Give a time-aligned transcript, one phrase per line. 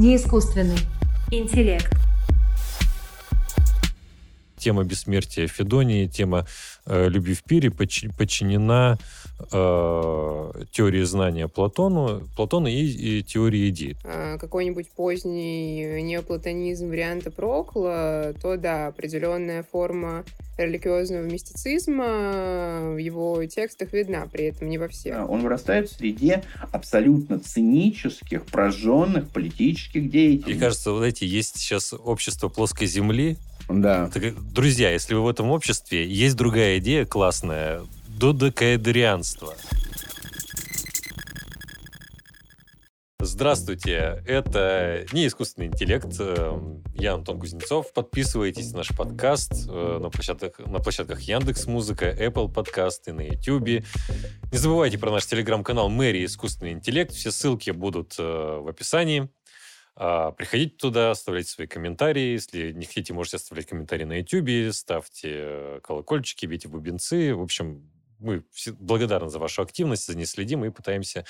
[0.00, 0.78] Неискусственный
[1.30, 1.92] интеллект.
[4.56, 6.46] Тема бессмертия Федонии, тема
[6.90, 8.98] э, любви в пире подчинена
[9.52, 13.96] э, теории знания Платону, Платона и, и теории идей.
[14.04, 20.24] А, какой-нибудь поздний неоплатонизм варианта Прокла, то да, определенная форма
[20.58, 25.28] религиозного мистицизма в его текстах видна, при этом не во всех.
[25.30, 30.54] Он вырастает в среде абсолютно цинических, прожженных политических деятелей.
[30.54, 33.38] Мне кажется, вот эти есть сейчас общество плоской земли.
[33.72, 34.08] Да.
[34.08, 39.54] Так, друзья, если вы в этом обществе, есть другая идея классная– додекаэдрианство.
[43.22, 46.08] Здравствуйте, это не искусственный интеллект.
[46.18, 47.92] Эм, я Антон Кузнецов.
[47.92, 53.84] Подписывайтесь на наш подкаст э, на площадках, на площадках Яндекс Музыка, Apple подкасты, на YouTube.
[54.52, 57.12] Не забывайте про наш телеграм-канал Мэри Искусственный интеллект.
[57.12, 59.28] Все ссылки будут э, в описании.
[59.96, 62.32] А, приходите туда, оставляйте свои комментарии.
[62.32, 67.34] Если не хотите, можете оставлять комментарии на YouTube, ставьте колокольчики, бейте бубенцы.
[67.34, 68.44] В общем, мы
[68.78, 71.24] благодарны за вашу активность, за ней следим и пытаемся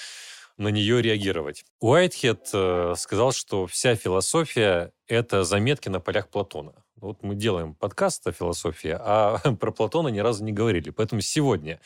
[0.57, 1.65] на нее реагировать.
[1.81, 6.75] Уайтхед э, сказал, что вся философия— это заметки на полях Платона.
[6.97, 10.91] Вот мы делаем подкаст о философии, а про Платона ни разу не говорили.
[10.91, 11.81] Поэтому сегодня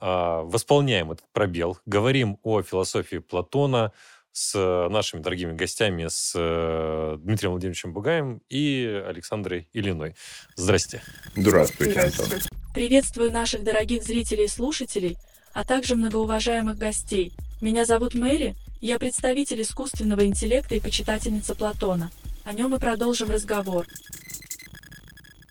[0.00, 3.92] э, восполняем этот пробел, говорим о философии Платона
[4.38, 10.14] с нашими дорогими гостями, с э, Дмитрием Владимировичем Бугаем и Александрой Ильиной.
[10.54, 11.02] Здрасте.
[11.34, 12.26] Здравствуйте, Антон.
[12.74, 15.16] Приветствую наших дорогих зрителей и слушателей,
[15.52, 22.12] а также многоуважаемых гостей– меня зовут Мэри, я представитель искусственного интеллекта и почитательница Платона.
[22.44, 23.84] О нем мы продолжим разговор.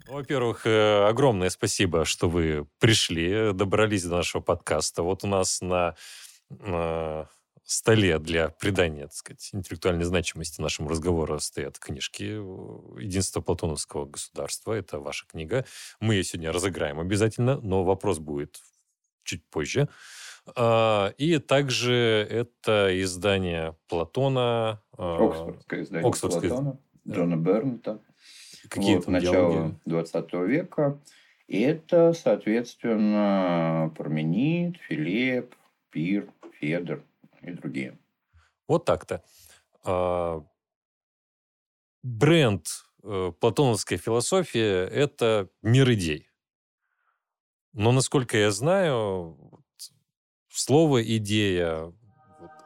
[0.07, 5.03] Во-первых, э, огромное спасибо, что вы пришли, добрались до нашего подкаста.
[5.03, 5.95] Вот у нас на,
[6.49, 7.27] на
[7.67, 12.23] столе для придания, так сказать, интеллектуальной значимости нашему разговору стоят книжки
[12.99, 14.71] «Единство Платоновского государства».
[14.71, 15.65] Это ваша книга.
[15.99, 18.61] Мы ее сегодня разыграем обязательно, но вопрос будет
[19.23, 19.89] чуть позже.
[20.55, 21.93] А, и также
[22.29, 24.81] это издание Платона.
[24.97, 26.49] А, Оксфордское издание Оксфордское...
[26.49, 28.01] Платона, Джона Бернта.
[28.69, 30.99] Какие вот, начало 20 века.
[31.47, 35.53] И это, соответственно, Парменид, Филипп,
[35.91, 36.29] Пир,
[36.59, 37.03] Федор
[37.47, 37.97] и другие.
[38.67, 39.23] Вот так-то.
[39.83, 40.43] А,
[42.03, 42.67] бренд
[43.03, 46.29] э, платоновской философии– это мир идей.
[47.73, 49.63] Но, насколько я знаю,
[50.49, 51.93] слово «идея»,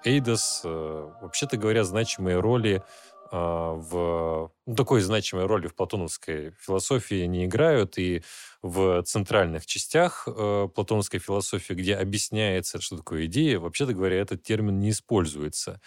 [0.03, 2.83] Эйдос, э, вообще-то говоря, значимые роли
[3.31, 8.23] в ну, такой значимой роли в платоновской философии не играют, и
[8.61, 14.79] в центральных частях э, платоновской философии, где объясняется, что такое идея, вообще-то говоря, этот термин
[14.79, 15.79] не используется.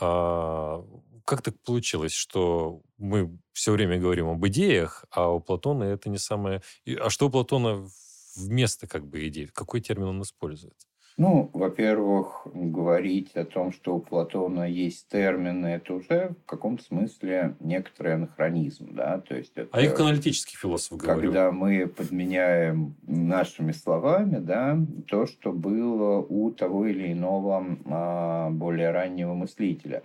[0.00, 0.84] А,
[1.24, 6.18] как так получилось, что мы все время говорим об идеях, а у Платона это не
[6.18, 6.62] самое...
[7.00, 7.88] А что у Платона
[8.36, 9.46] вместо как бы идей?
[9.46, 10.76] Какой термин он использует?
[11.18, 17.54] Ну, во-первых, говорить о том, что у Платона есть термины, это уже в каком-то смысле
[17.60, 19.68] некоторый анахронизм, да, то есть это...
[19.72, 21.32] А их аналитический философ говорил.
[21.32, 24.78] Когда мы подменяем нашими словами, да,
[25.08, 30.02] то, что было у того или иного а, более раннего мыслителя.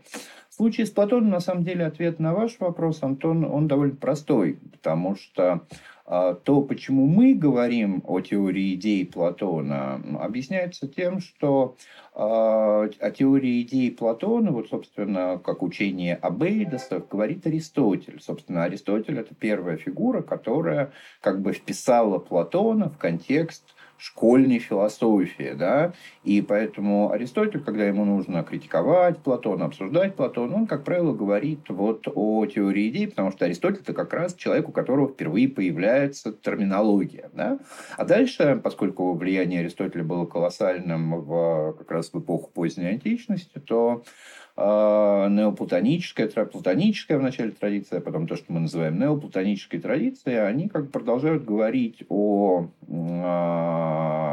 [0.49, 4.59] В случае с Платоном, на самом деле, ответ на ваш вопрос, Антон, он довольно простой,
[4.71, 5.61] потому что
[6.07, 11.75] то, почему мы говорим о теории идей Платона, объясняется тем, что
[12.13, 18.21] а, о теории идей Платона, вот, собственно, как учение об Эйдосах, говорит Аристотель.
[18.21, 25.93] Собственно, Аристотель– это первая фигура, которая как бы вписала Платона в контекст школьной философии, да,
[26.23, 32.07] и поэтому Аристотель, когда ему нужно критиковать Платона, обсуждать Платона, он, как правило, говорит вот
[32.13, 37.29] о теории идей, потому что Аристотель– это как раз человек, у которого впервые появляется терминология,
[37.33, 37.59] да,
[37.97, 44.03] а дальше, поскольку влияние Аристотеля было колоссальным в, как раз в эпоху поздней античности, то
[44.57, 50.85] неоплатоническая, платоническая в начале традиция, а потом то, что мы называем неоплатонической традицией, они как
[50.85, 52.67] бы продолжают говорить о,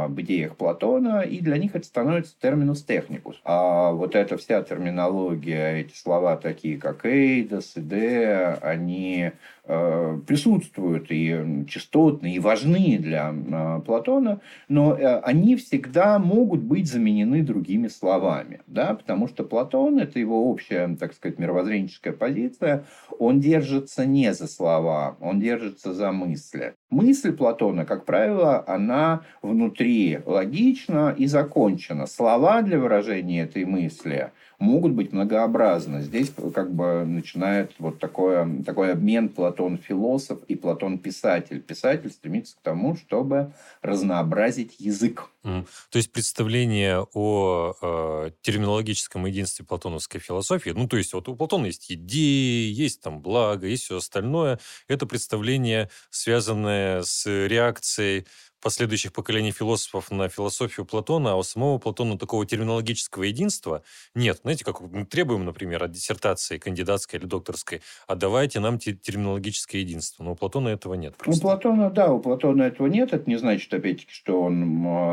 [0.04, 3.38] об идеях Платона, и для них это становится терминус техникус.
[3.44, 9.32] А вот эта вся терминология, эти слова такие, как эйдос, идея, они
[9.66, 17.42] присутствуют и частотные, и важны для э, Платона, но э, они всегда могут быть заменены
[17.42, 22.84] другими словами, да, потому что Платон, это его общая, так сказать, мировоззренческая позиция,
[23.18, 26.74] он держится не за слова, он держится за мысли.
[26.90, 32.06] Мысль Платона, как правило, она внутри логична и закончена.
[32.06, 36.02] Слова для выражения этой мысли– могут быть многообразны.
[36.02, 41.60] Здесь как бы начинает вот такое, такой обмен Платон-философ и Платон-писатель.
[41.60, 43.52] Писатель стремится к тому, чтобы
[43.82, 45.28] разнообразить язык.
[45.44, 45.66] Mm.
[45.90, 51.66] То есть представление о э, терминологическом единстве платоновской философии, ну то есть вот у Платона
[51.66, 54.58] есть идеи, есть там благо, есть все остальное,
[54.88, 58.26] это представление, связанное с реакцией
[58.64, 63.82] последующих поколений философов на философию Платона, а у самого Платона такого терминологического единства
[64.14, 64.40] нет.
[64.42, 70.24] Знаете, как мы требуем, например, от диссертации кандидатской или докторской, а давайте нам терминологическое единство.
[70.24, 71.14] Но у Платона этого нет.
[71.14, 71.46] Просто.
[71.46, 73.12] У Платона, да, у Платона этого нет.
[73.12, 74.58] Это не значит, опять-таки, что он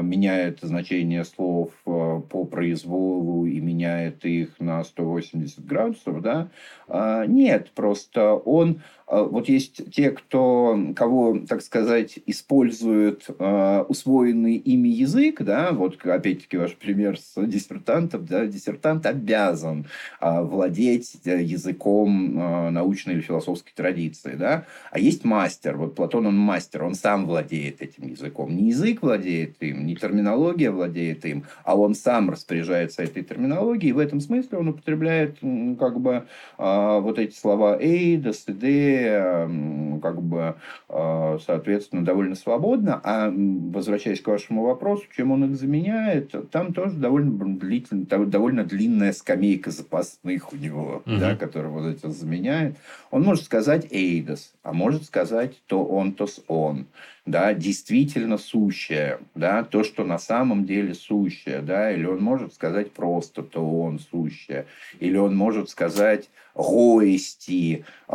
[0.07, 6.49] меняет значение слов э, по произволу и меняет их на 180 градусов, да.
[6.87, 14.55] А, нет, просто он а, вот есть те, кто, кого, так сказать, используют э, усвоенный
[14.55, 19.87] ими язык, да, вот опять-таки ваш пример с диссертантом, да, диссертант обязан
[20.21, 26.37] э, владеть языком э, научной или философской традиции, да, а есть мастер, вот Платон, он
[26.37, 31.77] мастер, он сам владеет этим языком, не язык владеет им, не терминология владеет им, а
[31.77, 35.39] он сам распоряжается этой терминологией, и в этом смысле он употребляет
[35.77, 36.27] как бы
[36.57, 38.45] вот эти слова «эйдос»,
[40.01, 40.55] как бы,
[40.89, 42.99] а, соответственно, довольно свободно.
[43.03, 49.13] А возвращаясь к вашему вопросу, чем он их заменяет, там тоже довольно, длительно, довольно длинная
[49.13, 51.17] скамейка запасных у него, угу.
[51.17, 52.75] да, которая вот это заменяет.
[53.11, 56.87] Он может сказать «эйдос», а может сказать «то он, то с он»
[57.25, 62.91] да, действительно сущее, да, то, что на самом деле сущее, да, или он может сказать
[62.91, 64.65] просто то он сущее,
[64.99, 68.11] или он может сказать гости, э,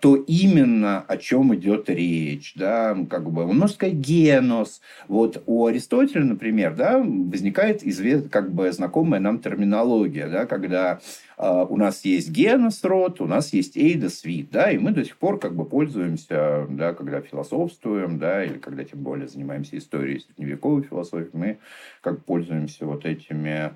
[0.00, 4.80] то именно о чем идет речь, да, как бы он может сказать генос.
[5.08, 11.00] Вот у Аристотеля, например, да, возникает извест, как бы знакомая нам терминология, да, когда
[11.40, 15.16] у нас есть генос род, у нас есть эйдос вид, да, и мы до сих
[15.16, 20.82] пор как бы пользуемся, да, когда философствуем, да, или когда тем более занимаемся историей средневековой
[20.82, 21.58] философии, мы
[22.02, 23.72] как пользуемся вот этими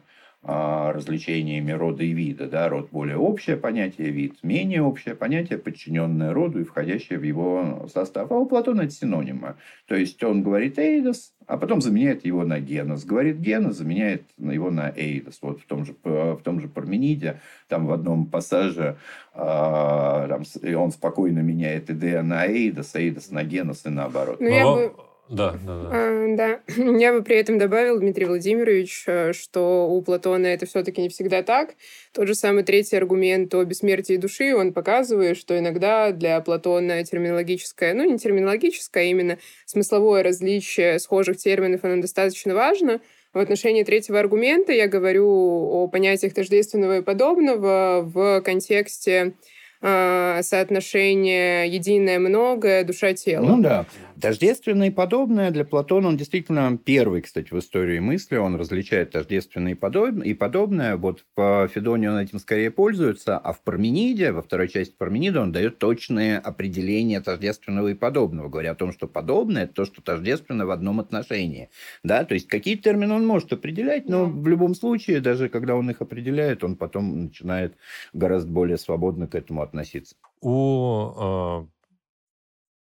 [0.46, 2.46] а, развлечениями рода и вида.
[2.46, 2.68] Да?
[2.68, 8.30] Род более общее понятие, вид менее общее понятие, подчиненное роду и входящее в его состав.
[8.30, 9.54] А у Платона это синонимы.
[9.86, 13.04] То есть он говорит «эйдос», а потом заменяет его на генос.
[13.04, 15.38] Говорит генос, заменяет его на эйдос.
[15.42, 18.96] Вот в том же, в том же Пармениде, там в одном пассаже
[19.34, 20.42] э, там,
[20.76, 24.40] он спокойно меняет идея на эйдос, эйдос на генос и наоборот.
[24.40, 24.94] Ну, я бы
[25.28, 25.88] да, да, да.
[25.90, 26.60] А, да.
[26.98, 31.42] Я бы при этом добавил, Дмитрий Владимирович, э, что у Платона это все-таки не всегда
[31.42, 31.74] так.
[32.12, 37.94] Тот же самый третий аргумент о бессмертии души, он показывает, что иногда для Платона терминологическое,
[37.94, 43.00] ну, не терминологическое, а именно смысловое различие схожих терминов, оно достаточно важно.
[43.32, 49.34] В отношении третьего аргумента я говорю о понятиях тождественного и подобного в контексте
[49.82, 53.44] э, соотношения единое многое, душа-тело.
[53.44, 53.86] Ну да.
[54.20, 59.72] Тождественное и подобное для Платона, он действительно первый, кстати, в истории мысли, он различает тождественное
[59.72, 60.26] и подобное.
[60.26, 60.96] И подобное.
[60.96, 65.52] Вот в Федоне он этим скорее пользуется, а в Пармениде, во второй части Парменида, он
[65.52, 70.66] дает точные определения тождественного и подобного, говоря о том, что подобное– это то, что тождественно
[70.66, 71.70] в одном отношении.
[72.02, 72.24] Да?
[72.24, 76.00] То есть какие термины он может определять, но в любом случае, даже когда он их
[76.00, 77.76] определяет, он потом начинает
[78.12, 80.14] гораздо более свободно к этому относиться.
[80.40, 81.73] У э,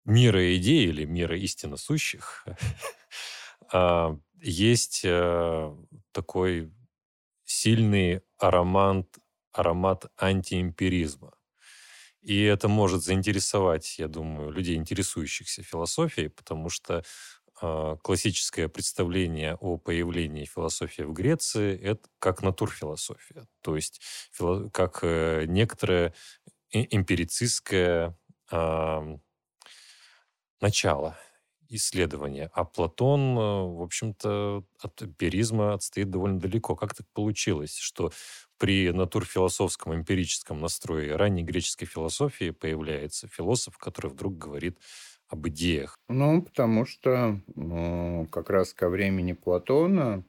[0.10, 2.46] мира идей или мира истинно сущих
[3.72, 5.76] а, есть э,
[6.12, 6.72] такой
[7.46, 9.06] сильный аромат,
[9.52, 11.34] аромат антиэмпиризма.
[12.22, 17.04] И это может заинтересовать, я думаю, людей, интересующихся философией, потому что
[17.62, 24.02] э, классическое представление о появлении философии в Греции– это как натурфилософия, то есть
[24.74, 26.14] как э, некоторая
[26.72, 28.18] эмпирицистская
[28.52, 29.18] э,
[30.62, 31.18] начало
[31.70, 32.50] исследования.
[32.54, 36.76] А Платон, э, в общем-то, от эмпиризма отстоит довольно далеко.
[36.76, 38.12] Как так получилось, что
[38.58, 44.80] при натурфилософском эмпирическом настрое ранней греческой философии появляется философ, который вдруг говорит
[45.28, 45.96] об идеях?
[46.10, 50.24] Ну, потому что ну, как раз ко времени Платона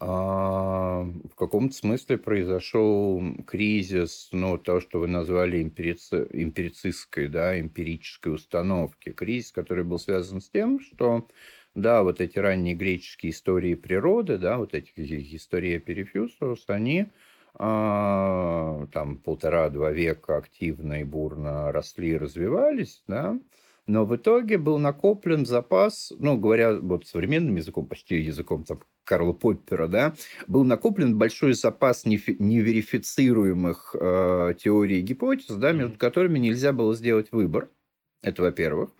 [0.00, 6.26] в каком-то смысле произошел кризис, ну, то, что вы назвали эмпирици...
[6.32, 9.12] эмпирицистской, да, эмпирической установки.
[9.12, 11.28] Кризис, который был связан с тем, что,
[11.74, 14.90] да, вот эти ранние греческие истории природы, да, вот эти
[15.36, 17.06] истории Перифюсус, они
[17.54, 23.38] а, там полтора-два века активно и бурно росли и развивались, да,
[23.86, 29.32] но в итоге был накоплен запас, ну, говоря вот современным языком, почти языком там, Карла
[29.32, 30.14] Поппера, да,
[30.46, 37.30] был накоплен большой запас неверифицируемых э, теорий и гипотез, да, между которыми нельзя было сделать
[37.30, 37.70] выбор.
[38.24, 38.90] Это во-первых.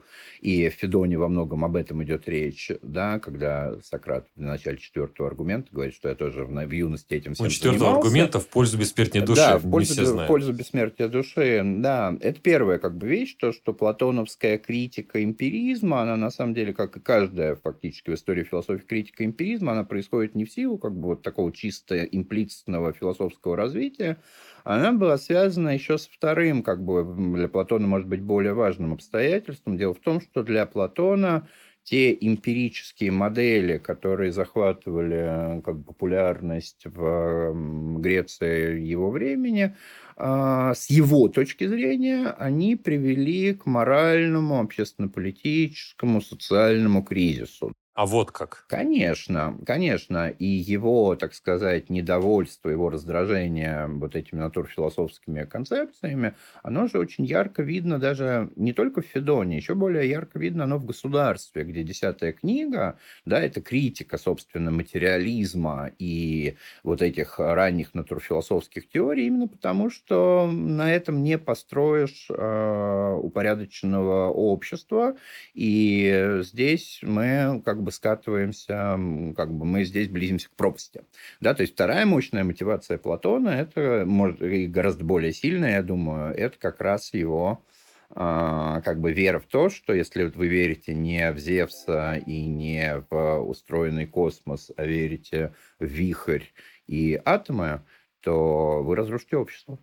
[0.40, 5.30] И в Федоне во многом об этом идет речь, да, когда Сократ в начале четвертого
[5.30, 8.06] аргумента говорит, что я тоже в, в юности этим всем ну, четвертого занимался.
[8.06, 9.40] аргумента в пользу бессмертия души.
[9.40, 11.62] Да, в пользу, в пользу бессмертия души.
[11.64, 16.74] Да, это первая как бы вещь, то, что платоновская критика эмпиризма, она на самом деле,
[16.74, 20.94] как и каждая фактически в истории философии критика эмпиризма, она происходит не в силу как
[20.94, 24.18] бы вот такого чисто имплицитного философского развития,
[24.64, 27.04] она была связана еще с вторым, как бы
[27.36, 29.76] для Платона, может быть, более важным обстоятельством.
[29.76, 31.48] Дело в том, что для Платона
[31.82, 37.52] те эмпирические модели, которые захватывали как бы, популярность в
[38.00, 39.76] Греции его времени,
[40.16, 47.74] а, с его точки зрения, они привели к моральному, общественно-политическому, социальному кризису.
[47.94, 48.64] А вот как?
[48.68, 50.28] Конечно, конечно.
[50.28, 56.34] И его, так сказать, недовольство, его раздражение вот этими натурфилософскими концепциями,
[56.64, 60.78] оно же очень ярко видно даже не только в Федоне, еще более ярко видно оно
[60.78, 68.88] в государстве, где десятая книга, да, это критика, собственно, материализма и вот этих ранних натурфилософских
[68.88, 75.14] теорий, именно потому что на этом не построишь э, упорядоченного общества.
[75.54, 78.98] И здесь мы как бы скатываемся,
[79.36, 81.02] как бы мы здесь близимся к пропасти.
[81.40, 86.34] Да, то есть вторая мощная мотивация Платона, это может, и гораздо более сильная, я думаю,
[86.34, 87.62] это как раз его
[88.10, 92.46] а, как бы вера в то, что если вот вы верите не в Зевса и
[92.46, 96.44] не в устроенный космос, а верите в вихрь
[96.86, 97.82] и атомы,
[98.20, 99.78] то вы разрушите общество.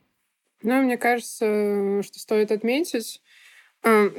[0.64, 3.22] Ну, мне кажется, что стоит отметить,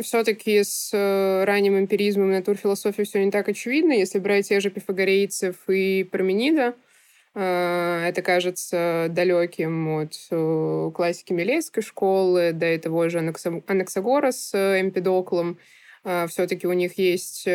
[0.02, 3.92] все-таки с э, ранним эмпиризмом и натурфилософией все не так очевидно.
[3.92, 6.74] Если брать тех же пифагорейцев и Парменида,
[7.34, 13.34] э, это кажется далеким от э, классики Милейской школы, до того же
[13.66, 15.58] Анаксагора с Эмпидоклом.
[16.02, 17.46] Все-таки у них есть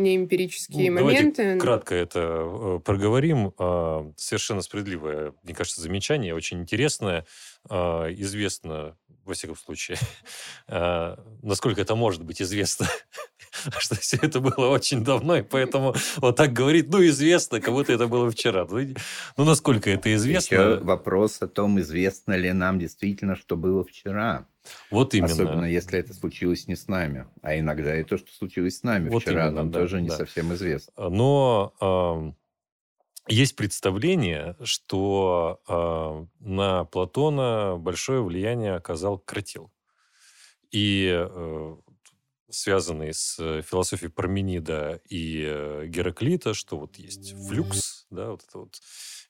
[0.00, 1.42] неэмпирические ну, моменты.
[1.42, 3.52] Давайте кратко это проговорим.
[3.58, 7.24] А, совершенно справедливое, мне кажется, замечание, очень интересное.
[7.68, 9.98] А, известно во всяком случае,
[10.66, 12.88] а, насколько это может быть известно,
[13.78, 17.92] что все это было очень давно, и поэтому вот так говорит, ну, известно, как будто
[17.92, 18.66] это было вчера.
[18.70, 20.54] Ну, насколько это известно?
[20.54, 24.46] Еще вопрос о том, известно ли нам действительно, что было вчера.
[24.90, 25.32] Вот именно.
[25.32, 27.26] Особенно, если это случилось не с нами.
[27.42, 30.08] А иногда и то, что случилось с нами вот вчера, именно, нам да, тоже не
[30.08, 30.16] да.
[30.16, 30.92] совсем известно.
[31.08, 32.34] Но
[33.28, 39.70] есть представление, что э, на Платона большое влияние оказал Кратил.
[40.72, 41.76] И э,
[42.50, 48.80] связанный с философией Парменида и э, Гераклита, что вот есть флюкс, да, вот это вот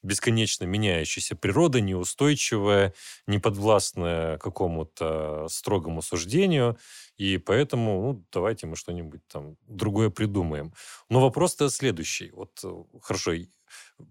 [0.02, 2.94] бесконечно меняющаяся природа, неустойчивая,
[3.26, 6.78] неподвластная какому-то строгому суждению,
[7.16, 10.72] и поэтому ну, давайте мы что-нибудь там другое придумаем.
[11.08, 12.30] Но вопрос-то следующий.
[12.30, 13.32] Вот э, хорошо,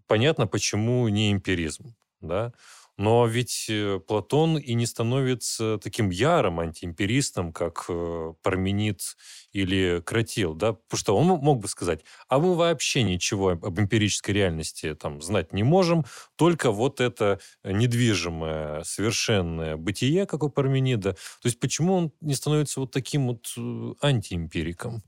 [0.08, 2.54] понятно, почему не эмпиризм, да,
[3.00, 9.16] но ведь э, Платон и не становится таким ярым антиэмпиристом, как э, Парменид
[9.54, 14.36] или Кратил, да, потому что он мог бы сказать, а мы вообще ничего об эмпирической
[14.36, 16.04] реальности там знать не можем,
[16.36, 21.14] только вот это недвижимое, совершенное бытие, как у Парменида.
[21.14, 25.04] То есть почему он не становится вот таким вот э, антиэмпириком?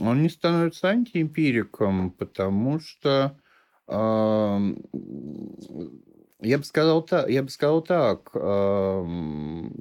[0.00, 3.38] Он не становится антиэмпириком, потому что
[6.40, 9.72] я бы сказал так, я бы сказал так, ну,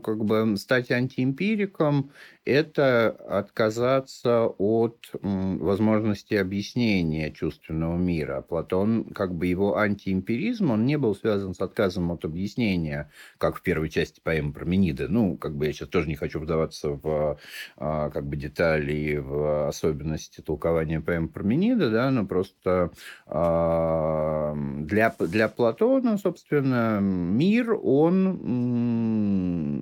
[0.00, 2.10] как бы стать антиэмпириком–
[2.44, 8.42] это отказаться от возможности объяснения чувственного мира.
[8.42, 13.62] Платон, как бы его антиэмпиризм, он не был связан с отказом от объяснения, как в
[13.62, 15.08] первой части поэмы Парменида.
[15.08, 17.38] Ну, как бы я сейчас тоже не хочу вдаваться в
[17.76, 22.90] а, как бы детали, в особенности толкования поэмы Парменида, да, но просто
[23.26, 28.38] для, для Платона Платона, собственно, мир, он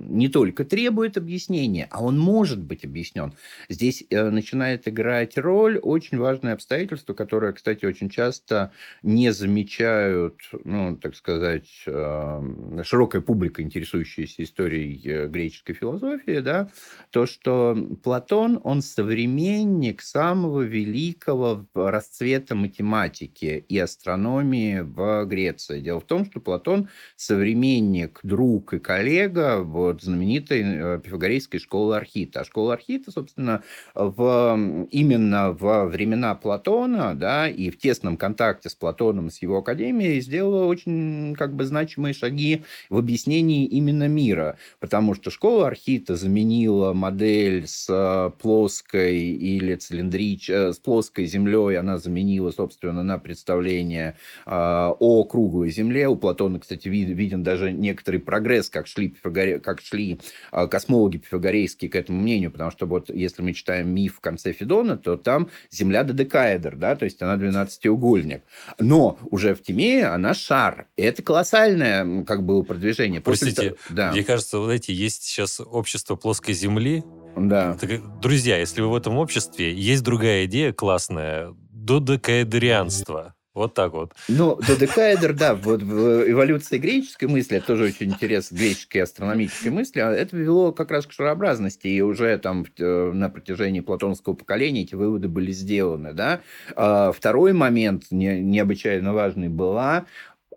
[0.09, 3.33] не только требует объяснения, а он может быть объяснен.
[3.69, 10.97] Здесь э, начинает играть роль очень важное обстоятельство, которое, кстати, очень часто не замечают, ну,
[10.97, 16.69] так сказать, э, широкая публика, интересующаяся историей э, греческой философии, да,
[17.11, 25.81] то, что Платон, он современник самого великого расцвета математики и астрономии в Греции.
[25.81, 32.42] Дело в том, что Платон современник, друг и коллега вот, знаменитой э, пифагорейской школы Архита.
[32.43, 33.63] Школа Архита, собственно,
[33.95, 40.21] в, именно во времена Платона, да, и в тесном контакте с Платоном, с его академией,
[40.21, 46.93] сделала очень как бы значимые шаги в объяснении именно мира, потому что школа Архита заменила
[46.93, 54.51] модель с плоской или цилиндрической, э, с плоской землей, она заменила, собственно, на представление э,
[54.51, 56.07] о круглой земле.
[56.07, 60.19] У Платона, кстати, виден даже некоторый прогресс, как шли, как шли
[60.51, 64.53] э, космологи пифагорейские к этому мнению, потому что вот если мы читаем миф в конце
[64.53, 68.41] Федона, то там земля додекаэдр, да, то есть она 12-угольник.
[68.79, 70.87] Но уже в Тимее она шар.
[70.95, 73.21] И это колоссальное как бы продвижение.
[73.21, 73.95] Простите, После...
[73.95, 74.11] да.
[74.11, 77.03] мне кажется, вот эти есть сейчас общество плоской земли,
[77.35, 77.75] да.
[77.75, 83.33] Так, друзья, если вы в этом обществе, есть другая идея классная– додекаэдрианство.
[83.53, 84.13] Вот так вот.
[84.27, 89.99] Ну, додекаэдр, да, вот в эволюции греческой мысли, это тоже очень интересно, греческой астрономической мысли,
[89.99, 94.81] а это вело как раз к шарообразности, и уже там э, на протяжении платонского поколения
[94.81, 96.41] эти выводы были сделаны, да.
[96.75, 100.07] А второй момент необычайно важный была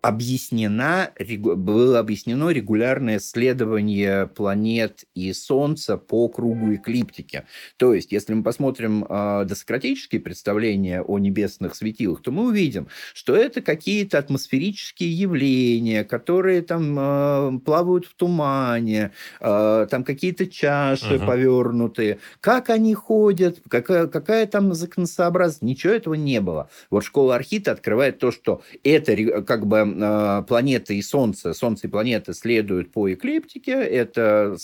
[0.06, 7.44] объяснена, было объяснено регулярное следование планет и Солнца по кругу эклиптики.
[7.76, 13.34] То есть, если мы посмотрим э, досократические представления о небесных светилах, то мы увидим, что
[13.34, 19.10] это какие-то атмосферические явления, которые там э, плавают в тумане,
[19.40, 21.26] э, там какие-то чаши угу.
[21.26, 22.20] повернутые.
[22.40, 26.70] Как они ходят, какая, какая там законосообразность, ничего этого не было.
[26.90, 31.90] Вот школа Архита открывает то, что это как бы Э, планеты и Солнце, Солнце и
[31.90, 34.56] планеты следуют по эклиптике, это,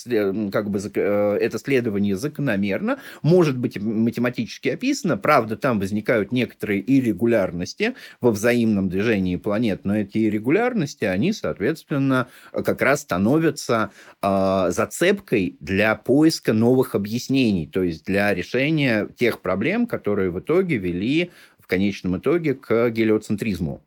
[0.52, 7.94] как бы, э, это следование закономерно, может быть математически описано, правда, там возникают некоторые иррегулярности
[8.20, 15.94] во взаимном движении планет, но эти иррегулярности, они, соответственно, как раз становятся э, зацепкой для
[15.94, 22.18] поиска новых объяснений, то есть для решения тех проблем, которые в итоге вели в конечном
[22.18, 23.82] итоге к гелиоцентризму.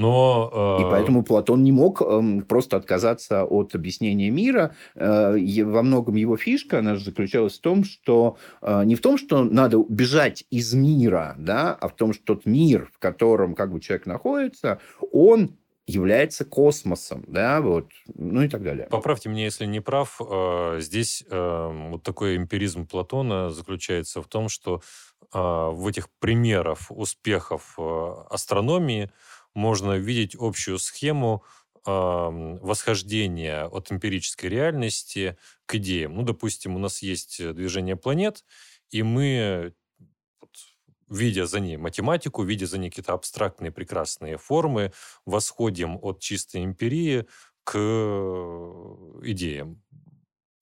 [0.00, 0.82] Но, э...
[0.82, 4.74] И поэтому Платон не мог э, просто отказаться от объяснения мира.
[4.94, 9.18] Э, во многом его фишка, она же заключалась в том, что э, не в том,
[9.18, 13.72] что надо бежать из мира, да, а в том, что тот мир, в котором как
[13.72, 14.80] бы человек находится,
[15.12, 15.56] он
[15.90, 18.86] является космосом, да, вот, ну и так далее.
[18.90, 20.20] Поправьте меня, если не прав.
[20.20, 24.82] Э, здесь э, вот такой эмпиризм Платона заключается в том, что
[25.34, 27.78] э, в этих примерах успехов
[28.30, 29.10] астрономии
[29.54, 31.44] можно видеть общую схему
[31.86, 36.14] восхождения от эмпирической реальности к идеям.
[36.14, 38.44] Ну, допустим, у нас есть э, движение планет,
[38.90, 39.72] и мы,
[41.08, 44.92] видя за ней математику, видя за ней какие-то абстрактные прекрасные формы,
[45.24, 47.26] восходим от чистой эмпирии
[47.64, 49.82] к э, идеям.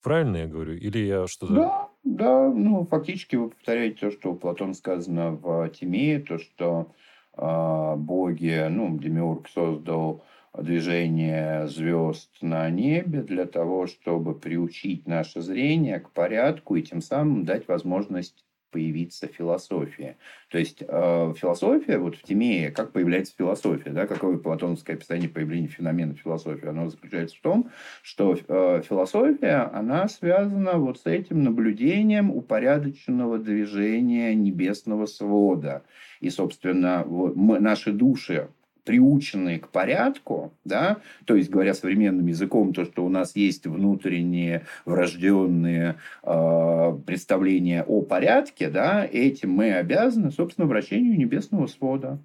[0.01, 0.75] Правильно я говорю?
[0.75, 1.53] Или я что-то...
[1.53, 6.93] Да, да, ну, фактически вы повторяете то, что у Платона сказано в Тимее, то, что
[7.39, 10.23] боги, ну, Демиург создал
[10.57, 17.45] движение звезд на небе для того, чтобы приучить наше зрение к порядку и тем самым
[17.45, 20.17] дать возможность появиться философия.
[20.49, 25.67] То есть э, философия, вот в Тимее, как появляется философия, да, какое платоновское описание появления
[25.67, 27.69] феномена философии, оно заключается в том,
[28.01, 35.83] что э, философия, она связана вот с этим наблюдением упорядоченного движения небесного свода.
[36.19, 38.49] И, собственно, вот мы, наши души
[38.89, 44.65] приученные к порядку, да, то есть, говоря современным языком, то, что у нас есть внутренние
[44.83, 52.17] врожденные э, представления о порядке, да, этим мы обязаны, собственно, вращению небесного свода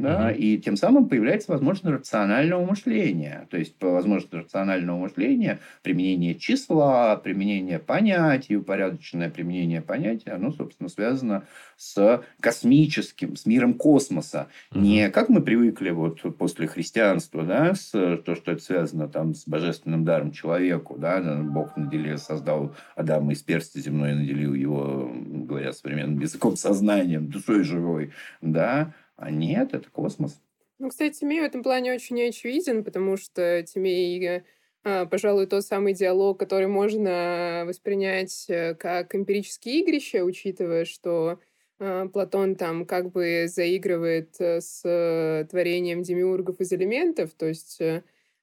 [0.00, 0.38] да, угу.
[0.38, 3.46] и тем самым появляется возможность рационального мышления.
[3.50, 11.44] То есть возможность рационального мышления, применение числа, применение понятий, упорядоченное применение понятия, оно, собственно, связано
[11.76, 14.48] с космическим, с миром космоса.
[14.72, 14.80] Угу.
[14.80, 19.46] Не как мы привыкли вот после христианства, да, с то, что это связано там с
[19.46, 26.20] божественным даром человеку, да, Бог наделил, создал Адама из персти земной, наделил его, говоря современным
[26.20, 30.40] языком, сознанием, душой живой, да, а нет, это космос.
[30.78, 34.42] Ну, кстати, Тимей в этом плане очень очевиден, потому что Тимей
[34.82, 41.38] а, пожалуй, тот самый диалог, который можно воспринять э, как эмпирические игрища, учитывая, что
[41.78, 47.80] а, Платон там как бы заигрывает э, с э, творением демиургов из элементов, то есть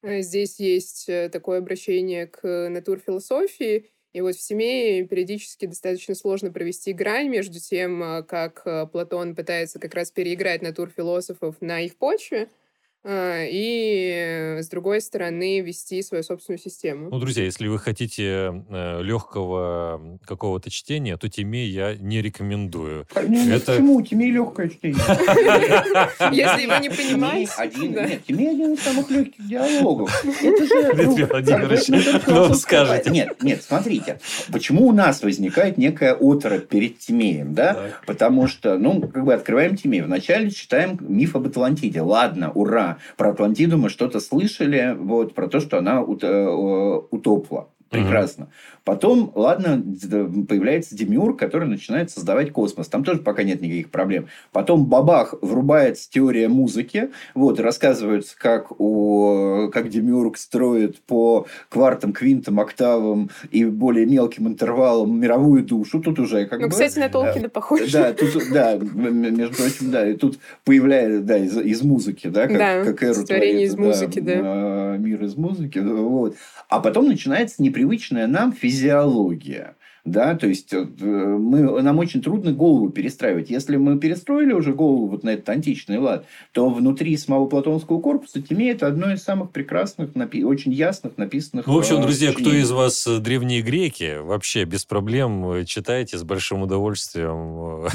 [0.04, 7.30] здесь есть такое обращение к натурфилософии, и вот в семье периодически достаточно сложно провести грань
[7.30, 12.48] между тем, как Платон пытается как раз переиграть натур философов на их почве, а,
[13.10, 17.10] и, с другой стороны, вести свою собственную систему.
[17.10, 23.08] Ну, друзья, если вы хотите э, легкого какого-то чтения, то Тимей я не рекомендую.
[23.28, 23.74] Не, Это...
[23.74, 24.02] Почему?
[24.02, 24.98] Тимей легкое чтение.
[26.32, 27.52] Если вы не понимаете.
[27.78, 30.26] Нет, Тимей один из самых легких диалогов.
[30.26, 30.94] Это же...
[30.94, 33.10] Дмитрий ну, Владимирович, ну, скажете.
[33.10, 34.20] Нет, нет, смотрите.
[34.52, 38.00] Почему у нас возникает некая оторопь перед Тимеем, да?
[38.06, 40.02] Потому что, ну, как бы открываем Тимей.
[40.02, 42.02] Вначале читаем миф об Атлантиде.
[42.02, 46.48] Ладно, ура, про Атлантиду мы что-то слышали, вот, про то, что она э,
[47.12, 47.70] утопла.
[47.90, 48.46] Прекрасно.
[48.46, 48.52] Угу.
[48.84, 49.84] Потом, ладно,
[50.48, 52.88] появляется Демиур, который начинает создавать космос.
[52.88, 54.28] Там тоже пока нет никаких проблем.
[54.52, 57.10] Потом бабах врубается теория музыки.
[57.36, 65.20] Вот, рассказывается, как, у, как Демиург строит по квартам, квинтам, октавам и более мелким интервалам
[65.20, 66.00] мировую душу.
[66.02, 66.72] Тут уже как ну, бы...
[66.72, 67.92] кстати, на Толкина похоже.
[67.92, 72.58] Да, тут, да, между прочим, да, и тут появляется, да, из, из музыки, да, как,
[72.58, 74.98] да, как Эру творение из музыки, да, да.
[74.98, 76.36] Мир из музыки, вот.
[76.70, 79.76] А потом начинается непривычная нам физиология.
[80.08, 83.50] Да, то есть э, мы, нам очень трудно голову перестраивать.
[83.50, 88.42] Если мы перестроили уже голову вот на этот античный лад, то внутри самого платонского корпуса
[88.50, 91.68] это одно из самых прекрасных, очень ясных написанных.
[91.68, 92.52] Ну, в общем, друзья, сочинений.
[92.52, 97.90] кто из вас э, древние греки, вообще без проблем э, читайте с большим удовольствием.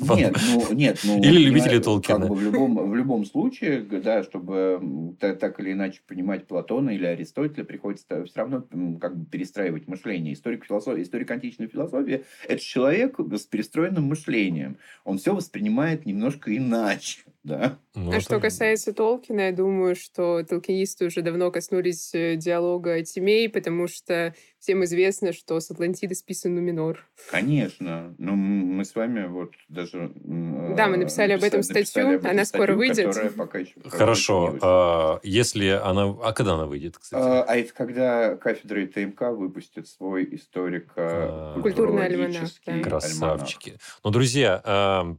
[0.16, 2.20] Нет, ну, нет, ну, Или любители Толкина.
[2.20, 7.04] Как бы в, любом, в любом случае, да, чтобы так или иначе понимать Платона или
[7.04, 8.64] Аристотеля, приходится все равно
[8.98, 10.32] как бы перестраивать мышление.
[10.32, 14.78] Историк философии, историк античности античной философии, это человек с перестроенным мышлением.
[15.04, 17.20] Он все воспринимает немножко иначе.
[17.42, 17.78] Да?
[17.94, 18.24] Ну, а это...
[18.24, 23.88] что касается Толкина, я думаю, что толкинисты уже давно коснулись э, диалога о Тимей, потому
[23.88, 27.06] что всем известно, что с Атлантиды списан Нуминор.
[27.30, 28.14] Конечно.
[28.18, 30.12] Ну, мы с вами вот даже...
[30.14, 33.36] Да, мы написали, написали об этом статью, об этом она статью, скоро выйдет.
[33.36, 34.58] Пока еще, Хорошо.
[34.60, 36.14] А, если она...
[36.22, 37.22] А когда она выйдет, кстати?
[37.22, 42.50] А, а это когда кафедра ТМК выпустит свой историк а, Культурный альманах.
[42.66, 42.80] Да.
[42.80, 43.78] Красавчики.
[44.04, 45.16] Ну, друзья, а,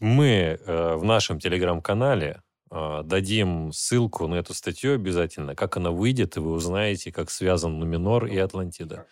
[0.00, 6.36] мы э, в нашем телеграм-канале э, дадим ссылку на эту статью обязательно, как она выйдет,
[6.36, 9.06] и вы узнаете, как связан Нуминор и Атлантида.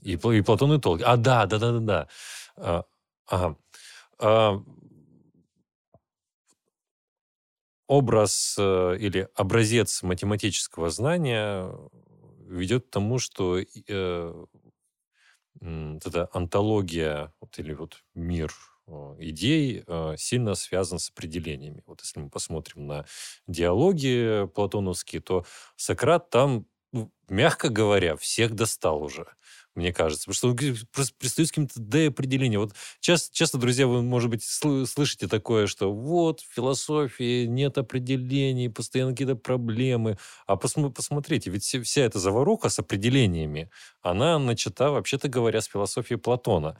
[0.00, 1.06] И, и Платон и Толкин.
[1.06, 2.08] А, да, да, да, да, да.
[2.56, 2.84] А,
[3.26, 3.56] ага.
[4.18, 4.62] А,
[7.86, 11.70] образ э, или образец математического знания
[12.46, 14.44] ведет к тому, что э,
[15.60, 18.71] эта антология вот, или вот мир Э,
[19.18, 21.82] идей э, сильно связан с определениями.
[21.86, 23.04] Вот если мы посмотрим на
[23.46, 25.44] диалоги платоновские, то
[25.76, 29.26] Сократ там, ну, мягко говоря, всех достал уже
[29.74, 30.26] мне кажется.
[30.30, 32.10] Потому что он просто пристает к каким-то д
[32.58, 38.68] Вот часто, часто, друзья, вы, может быть, слышите такое, что вот в философии нет определений,
[38.68, 40.18] постоянно какие-то проблемы.
[40.46, 43.70] А пос- посмотрите, ведь вся эта заваруха с определениями,
[44.02, 46.76] она начата, вообще-то говоря, с философии Платона.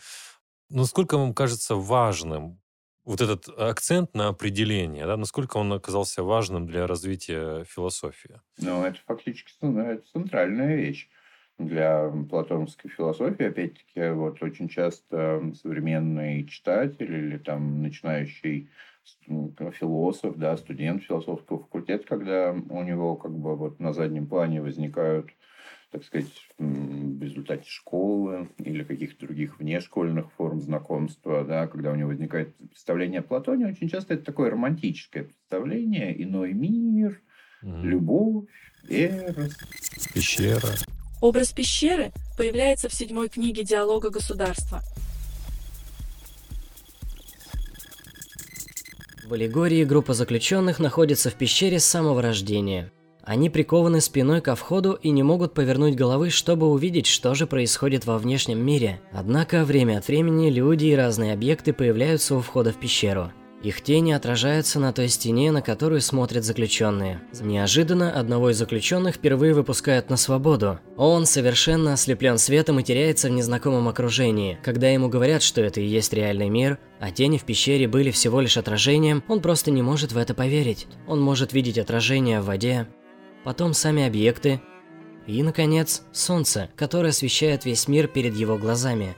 [0.74, 2.58] Насколько вам кажется важным
[3.04, 8.40] вот этот акцент на определение, да, насколько он оказался важным для развития философии?
[8.58, 11.10] Ну, это фактически это центральная вещь
[11.58, 13.44] для платоновской философии.
[13.44, 18.70] Опять-таки, вот очень часто современный читатель или там начинающий
[19.26, 25.32] философ, да, студент философского факультета, когда у него как бы вот на заднем плане возникают
[25.92, 32.08] так сказать, в результате школы или каких-то других внешкольных форм знакомства, да, когда у него
[32.08, 37.20] возникает представление о Платоне, очень часто это такое романтическое представление, иной мир,
[37.62, 37.82] mm.
[37.82, 38.48] любовь,
[38.88, 39.54] эрос.
[40.14, 40.70] Пещера.
[41.20, 44.80] Образ пещеры появляется в седьмой книге «Диалога государства».
[49.26, 52.90] В аллегории группа заключенных находится в пещере с самого рождения–
[53.24, 58.04] они прикованы спиной ко входу и не могут повернуть головы, чтобы увидеть, что же происходит
[58.04, 59.00] во внешнем мире.
[59.12, 63.30] Однако время от времени люди и разные объекты появляются у входа в пещеру.
[63.62, 67.20] Их тени отражаются на той стене, на которую смотрят заключенные.
[67.40, 70.80] Неожиданно одного из заключенных впервые выпускают на свободу.
[70.96, 74.58] Он совершенно ослеплен светом и теряется в незнакомом окружении.
[74.64, 78.40] Когда ему говорят, что это и есть реальный мир, а тени в пещере были всего
[78.40, 80.88] лишь отражением, он просто не может в это поверить.
[81.06, 82.88] Он может видеть отражение в воде,
[83.44, 84.60] потом сами объекты,
[85.26, 89.14] И, наконец, солнце, которое освещает весь мир перед его глазами.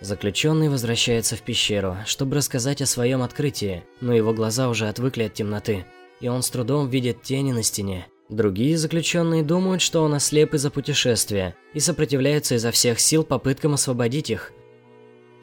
[0.00, 5.34] Заключенный возвращается в пещеру, чтобы рассказать о своем открытии, но его глаза уже отвыкли от
[5.34, 5.86] темноты,
[6.20, 8.08] и он с трудом видит тени на стене.
[8.28, 14.30] Другие заключенные думают, что он ослеп из-за путешествия и сопротивляются изо всех сил попыткам освободить
[14.30, 14.52] их.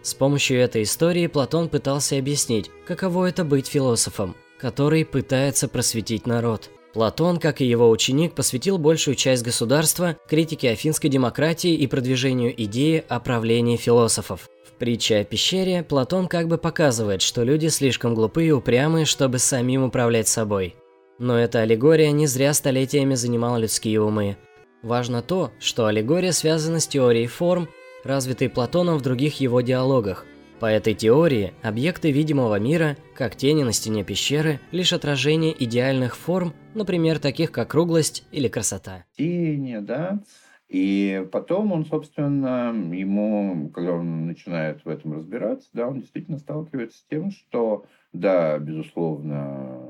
[0.02, 6.70] С помощью этой истории Платон пытался объяснить, каково это быть философом, который пытается просветить народ.
[6.94, 13.04] Платон, как и его ученик, посвятил большую часть государства критике афинской демократии и продвижению идеи
[13.10, 14.48] о правлении философов.
[14.64, 19.40] В притче о пещере Платон как бы показывает, что люди слишком глупые и упрямые, чтобы
[19.40, 20.76] самим управлять собой.
[21.18, 24.38] Но эта аллегория не зря столетиями занимала людские умы.
[24.84, 27.70] Важно то, что аллегория связана с теорией форм,
[28.04, 30.26] развитой Платоном в других его диалогах.
[30.64, 36.54] По этой теории, объекты видимого мира, как тени на стене пещеры, лишь отражение идеальных форм,
[36.74, 39.04] например, таких как круглость или красота.
[39.18, 40.24] Тени, да,
[40.70, 46.98] и потом он, собственно, ему, когда он начинает в этом разбираться, да, он действительно сталкивается
[46.98, 49.82] с тем, что, да, безусловно,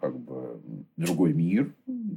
[0.00, 0.62] как бы
[0.96, 1.74] другой мир,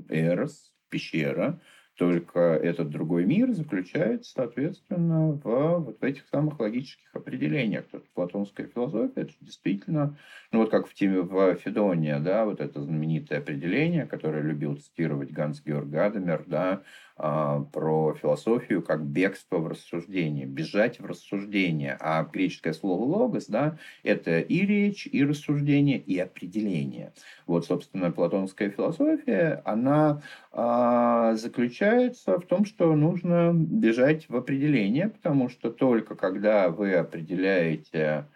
[0.08, 1.60] Эрос, пещера,
[1.95, 7.88] только этот другой мир заключается, соответственно, в вот в этих самых логических определениях.
[7.88, 10.17] То есть платонская философия это действительно,
[10.51, 15.32] ну вот как в теме в Федония, да, вот это знаменитое определение, которое любил цитировать
[15.32, 16.84] Ганс Георг Гадамер, да,
[17.15, 21.95] про философию как бегство в рассуждение, бежать в рассуждение.
[21.99, 27.13] А греческое слово «логос» да, это и речь, и рассуждение, и определение.
[27.45, 35.49] Вот, собственно, платонская философия, она а, заключается в том, что нужно бежать в определение, потому
[35.49, 38.28] что только когда вы определяете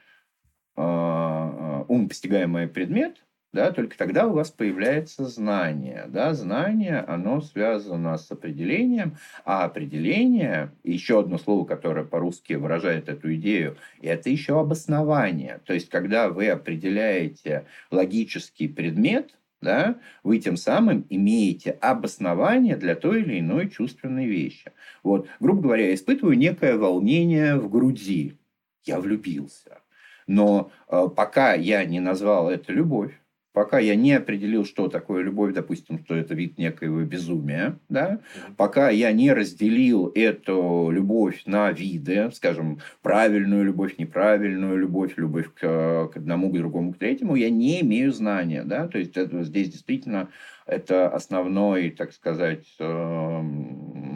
[0.76, 6.06] а, ум постигаемый предмет, да, только тогда у вас появляется знание.
[6.08, 13.34] Да, знание, оно связано с определением, а определение, еще одно слово, которое по-русски выражает эту
[13.36, 15.62] идею, это еще обоснование.
[15.66, 23.22] То есть, когда вы определяете логический предмет, да, вы тем самым имеете обоснование для той
[23.22, 24.72] или иной чувственной вещи.
[25.04, 28.38] Вот, грубо говоря, я испытываю некое волнение в груди.
[28.86, 29.80] Я влюбился.
[30.28, 33.14] Но э, пока я не назвал это любовь,
[33.58, 38.20] пока я не определил, что такое любовь, допустим, что это вид некоего безумия, да,
[38.56, 46.08] пока я не разделил эту любовь на виды, скажем, правильную любовь, неправильную любовь, любовь к,
[46.13, 49.72] к одному, к другому, к третьему, я не имею знания, да, то есть это, здесь
[49.72, 50.30] действительно
[50.67, 52.67] это основной, так сказать,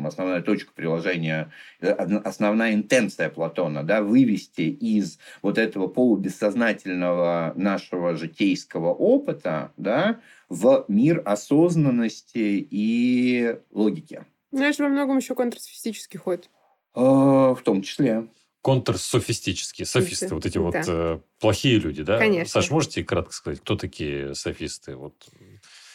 [0.08, 8.94] основная точка приложения, э, основная интенция Платона, да, вывести из вот этого полубессознательного нашего житейского
[8.94, 14.26] опыта, да, в мир осознанности и логики.
[14.52, 16.50] Знаешь, во многом еще контрсофистический ход.
[16.96, 18.28] Э, в том числе
[18.62, 20.62] контрсофистические, софисты, вот эти да.
[20.62, 22.20] вот э, плохие люди, да?
[22.20, 22.62] Конечно.
[22.62, 24.96] Саш, можете кратко сказать, кто такие софисты?
[24.96, 25.16] Вот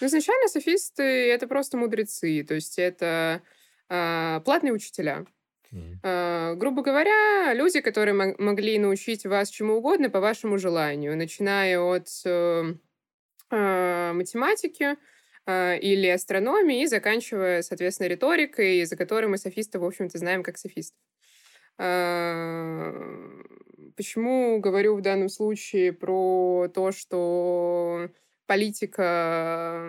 [0.01, 3.43] ну, изначально софисты— это просто мудрецы, то есть это
[3.89, 5.27] платные учителя.
[6.03, 12.09] Э, грубо говоря, люди, которые могли научить вас чему угодно по вашему желанию, начиная от
[12.25, 12.75] э,
[13.51, 14.97] э, математики
[15.49, 20.99] или астрономии и заканчивая, соответственно, риторикой, за которой мы софисты, в общем-то, знаем как софистов.
[23.97, 28.09] Почему говорю в данном случае про то, что
[28.47, 29.83] политика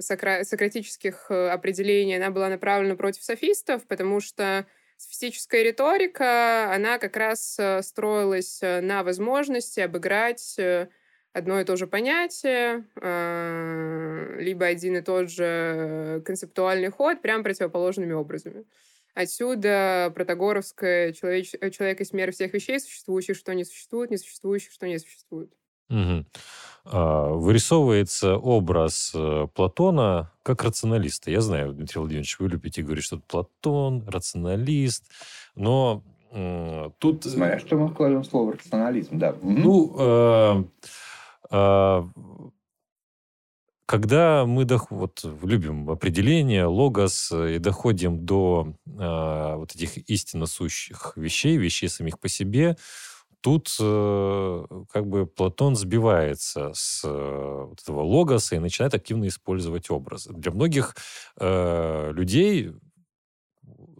[0.00, 7.56] сократических э, определений, она была направлена против софистов, потому что софистическая риторика, она как раз
[7.58, 10.58] э, строилась э, на возможности обыграть
[11.32, 12.84] одно и то же понятие,
[14.38, 18.64] либо один и тот же концептуальный ход прям противоположными образами.
[19.14, 21.50] Отсюда протагоровская человеч...
[21.72, 25.52] человек из меры всех вещей, существующих, что не существует, несуществующих, что не существует.
[25.88, 26.24] Угу.
[26.84, 31.30] Вырисовывается образ э, Платона как рационалиста.
[31.30, 35.04] Я знаю, Дмитрий Владимирович, вы любите говорить, что Платон, рационалист,
[35.54, 36.02] но
[36.98, 37.24] тут...
[37.24, 39.34] Э, Смотря, что мы вкладываем в слово рационализм, да.
[39.40, 40.64] Ну, э,
[41.50, 42.02] э,
[43.86, 44.90] когда мы дох...
[44.90, 52.18] вот, любим определение, логос, и доходим до э, вот этих истинно сущих вещей, вещей самих
[52.18, 52.76] по себе,
[53.44, 59.90] Тут э, как бы Платон сбивается с э, вот этого логоса и начинает активно использовать
[59.90, 60.32] образы.
[60.32, 60.96] Для многих
[61.38, 62.72] э, людей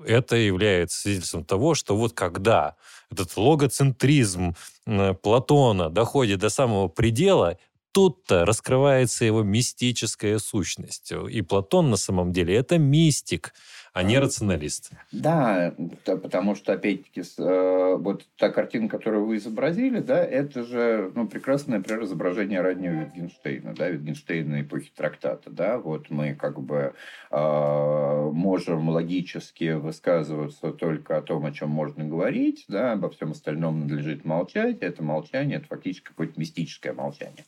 [0.07, 2.77] это является свидетельством того, что вот когда
[3.11, 4.55] этот логоцентризм
[4.87, 7.59] э, Платона доходит до самого предела,
[7.93, 11.13] тут-то раскрывается его мистическая сущность.
[11.13, 13.53] И Платон на самом деле это мистик,
[13.95, 14.91] а не рационалист.
[15.13, 15.73] Да,
[16.05, 21.79] потому что, опять-таки, э, вот та картина, которую вы изобразили, да, это же ну, прекрасное,
[21.79, 26.95] например, изображение раннего Витгенштейна, да, Витгенштейна эпохи трактата, да, вот мы как бы
[27.31, 33.79] э, можем логически высказываться только о том, о чем можно говорить, да, обо всем остальном
[33.79, 37.45] надлежит молчать, это молчание, это фактически какое-то мистическое молчание.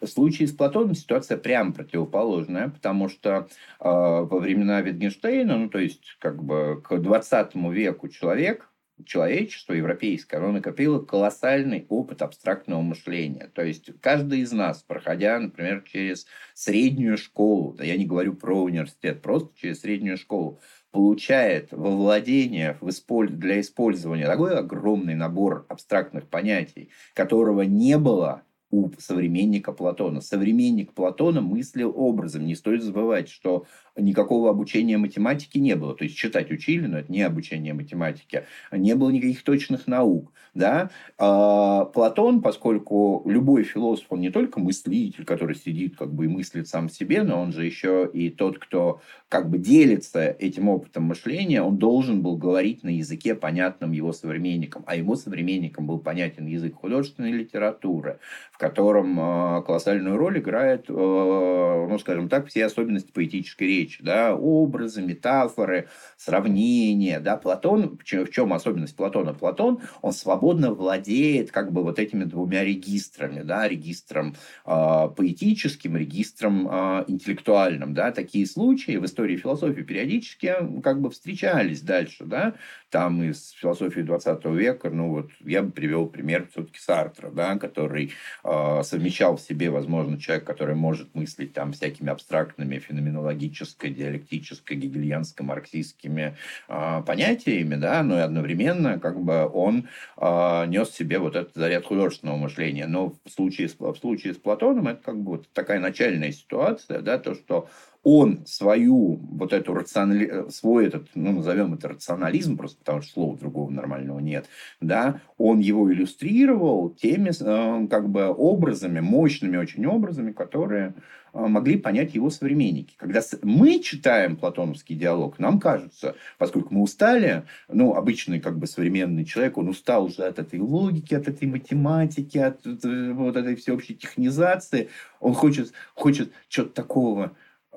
[0.00, 3.48] В случае с Платоном ситуация прям противоположная, потому что
[3.80, 8.70] э, во времена Витгенштейна, ну, то есть, как бы к 20 веку человек,
[9.04, 13.50] человечество европейское, оно накопило колоссальный опыт абстрактного мышления.
[13.54, 18.62] То есть каждый из нас, проходя, например, через среднюю школу, да я не говорю про
[18.62, 26.90] университет, просто через среднюю школу, получает во владение для использования такой огромный набор абстрактных понятий,
[27.14, 30.20] которого не было у современника Платона.
[30.20, 32.46] Современник Платона мыслил образом.
[32.46, 35.94] Не стоит забывать, что никакого обучения математике не было.
[35.94, 38.46] То есть читать учили, но это не обучение математике.
[38.72, 40.32] Не было никаких точных наук.
[40.54, 40.90] Да?
[41.18, 46.68] А Платон, поскольку любой философ, он не только мыслитель, который сидит как бы и мыслит
[46.68, 51.62] сам себе, но он же еще и тот, кто как бы делится этим опытом мышления,
[51.62, 54.82] он должен был говорить на языке, понятном его современникам.
[54.86, 58.18] А его современникам был понятен язык художественной литературы,
[58.50, 64.04] в котором э, колоссальную роль играет, э, ну, скажем так, все особенности поэтической речи.
[64.04, 64.36] Да?
[64.36, 67.18] Образы, метафоры, сравнения.
[67.20, 67.38] Да?
[67.38, 69.32] Платон, в чем особенность Платона?
[69.32, 73.42] Платон, он свободно владеет как бы вот этими двумя регистрами.
[73.42, 73.66] Да?
[73.66, 77.94] Регистром э, поэтическим, регистром э, интеллектуальным.
[77.94, 78.12] Да?
[78.12, 82.54] Такие случаи в истории философии периодически как бы встречались дальше, да,
[82.90, 88.12] там из философии 20 века, ну вот я бы привел пример все-таки Сартра, да, который
[88.44, 96.34] э, совмещал в себе, возможно, человек, который может мыслить там всякими абстрактными феноменологической, диалектической, гегельянско-марксистскими
[96.68, 101.54] э, понятиями, да, но и одновременно как бы он э, нес в себе вот этот
[101.54, 102.86] заряд художественного мышления.
[102.86, 107.18] Но в случае, в случае с Платоном это как бы вот такая начальная ситуация, да,
[107.18, 107.68] то, что
[108.02, 110.48] он свою вот эту рационали...
[110.50, 114.46] свой этот, ну, назовем это рационализм, просто потому что слова другого нормального нет,
[114.80, 120.94] да, он его иллюстрировал теми, э, как бы, образами, мощными очень образами, которые
[121.34, 122.94] э, могли понять его современники.
[122.96, 129.26] Когда мы читаем платоновский диалог, нам кажется, поскольку мы устали, ну, обычный как бы современный
[129.26, 133.94] человек, он устал уже от этой логики, от этой математики, от э, вот этой всеобщей
[133.94, 134.88] технизации,
[135.20, 137.32] он хочет, хочет чего-то такого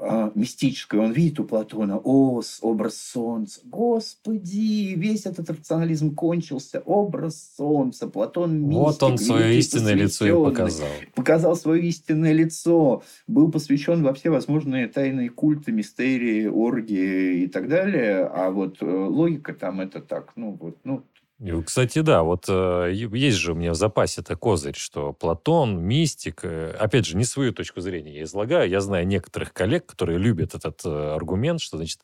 [0.05, 1.01] а, мистическое.
[1.01, 3.61] Он видит у Платона ос, образ солнца.
[3.63, 6.81] Господи, весь этот рационализм кончился.
[6.81, 8.07] Образ солнца.
[8.07, 8.77] Платон мистик.
[8.77, 10.87] Вот он свое истинное лицо и показал.
[11.15, 13.03] Показал свое истинное лицо.
[13.27, 18.25] Был посвящен во все возможные тайные культы, мистерии, оргии и так далее.
[18.25, 20.33] А вот э, логика там это так.
[20.35, 21.03] Ну, вот, ну,
[21.63, 26.45] кстати, да, вот э, есть же у меня в запасе это козырь, что Платон, мистик,
[26.45, 30.55] э, опять же, не свою точку зрения я излагаю, я знаю некоторых коллег, которые любят
[30.55, 31.99] этот э, аргумент, что, значит,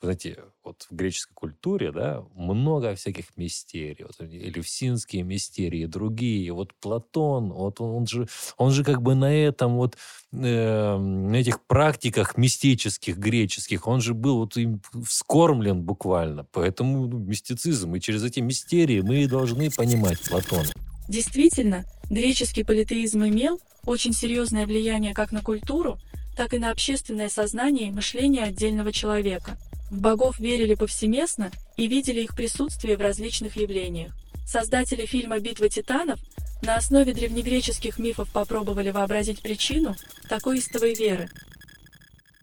[0.00, 4.04] знаете, вот в греческой культуре, да, много всяких мистерий.
[4.04, 6.52] Вот элевсинские мистерии, другие.
[6.52, 9.96] Вот Платон, вот он, он же, он же как бы на этом вот,
[10.32, 16.44] э, этих практиках мистических, греческих, он же был вот им вскормлен буквально.
[16.44, 20.68] Поэтому ну, мистицизм, и через эти мистерии мы должны понимать Платона.
[21.08, 25.98] Действительно, греческий политеизм имел очень серьезное влияние как на культуру,
[26.36, 29.58] так и на общественное сознание и мышление отдельного человека–
[29.94, 34.12] в богов верили повсеместно и видели их присутствие в различных явлениях.
[34.46, 36.18] Создатели фильма «Битва титанов»
[36.62, 39.94] на основе древнегреческих мифов попробовали вообразить причину
[40.28, 41.28] такой истовой веры.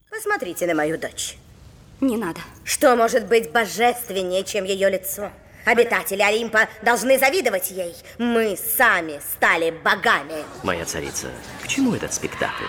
[0.09, 1.35] Посмотрите на мою дочь.
[1.99, 2.39] Не надо.
[2.63, 5.31] Что может быть божественнее, чем ее лицо?
[5.65, 7.93] Обитатели Олимпа должны завидовать ей.
[8.17, 10.43] Мы сами стали богами.
[10.63, 11.27] Моя царица,
[11.63, 12.65] к чему этот спектакль?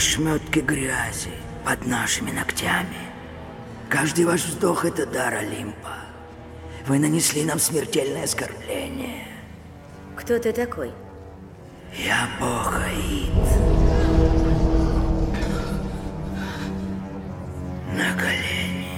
[0.00, 3.02] Ошметки грязи под нашими ногтями.
[3.90, 5.94] Каждый ваш вздох— это дар Олимпа.
[6.86, 9.26] Вы нанесли нам смертельное оскорбление.
[10.16, 10.90] Кто ты такой?
[11.94, 13.34] Я бог Аид.
[17.94, 18.88] На колени.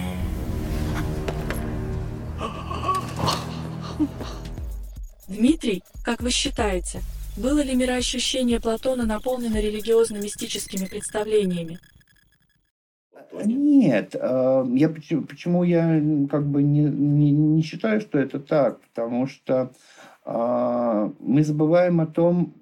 [5.26, 7.02] Дмитрий, как вы считаете,
[7.36, 11.78] было ли мироощущение Платона наполнено религиозно-мистическими представлениями?
[13.44, 19.26] Нет, э, я почему, я как бы не, не, не считаю, что это так, потому
[19.26, 19.72] что
[20.26, 22.52] э, мы забываем о том,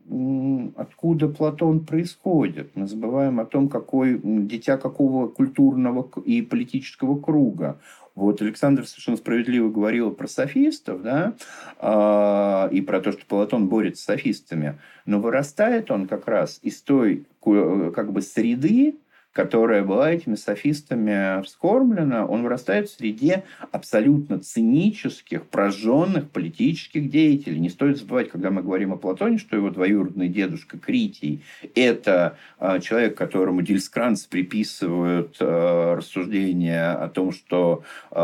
[0.77, 7.81] откуда Платон происходит, мы забываем о том, какой дитя какого культурного и политического круга.
[8.21, 11.35] Вот Александр совершенно справедливо говорил про софистов, да,
[11.79, 16.83] э, и про то, что Платон борется с софистами, но вырастает он как раз из
[16.83, 18.97] той как бы среды,
[19.33, 27.61] которая была этими софистами вскормлена, он вырастает в среде абсолютно цинических, прожженных политических деятелей.
[27.61, 31.43] Не стоит забывать, когда мы говорим о Платоне, что его двоюродный дедушка Критий–
[31.77, 38.17] это э, человек, которому Дильскранц приписывают э, рассуждения о том, что э,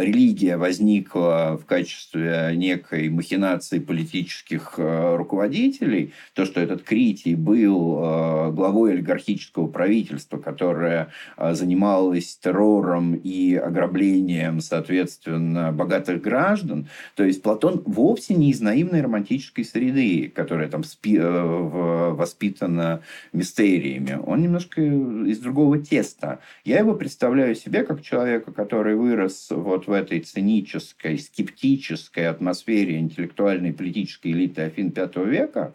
[0.00, 9.15] религия возникла в качестве некой махинации политических руководителей, то, что этот Критий был главой олигархии
[9.16, 16.88] олигархического правительства, которое а, занималось террором и ограблением, соответственно, богатых граждан.
[17.14, 23.02] То есть Платон вовсе не из наивной романтической среды, которая там э, воспитана
[23.32, 24.18] мистериями.
[24.24, 26.40] Он немножко из другого теста.
[26.64, 33.70] Я его представляю себе как человека, который вырос вот в этой цинической, скептической атмосфере интеллектуальной
[33.70, 35.72] и политической элиты Афин V века,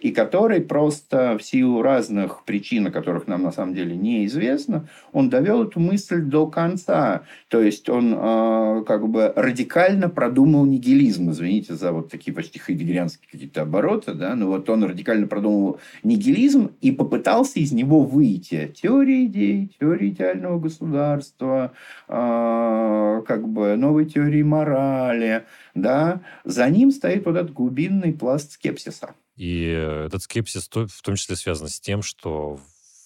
[0.00, 5.30] и который просто в силу разных причин, о которых нам на самом деле неизвестно, он
[5.30, 7.22] довел эту мысль до конца.
[7.48, 11.30] То есть он э, как бы радикально продумал нигилизм.
[11.30, 16.72] Извините за вот такие почти хайдегерианские какие-то обороты, да, но вот он радикально продумал нигилизм
[16.80, 18.72] и попытался из него выйти.
[18.74, 21.72] Теория идей, теория идеального государства,
[22.08, 26.20] э, как бы новой теории морали, да.
[26.44, 29.14] За ним стоит вот этот глубинный пласт скепсиса.
[29.36, 32.60] И этот скепсис в том числе связан с тем, что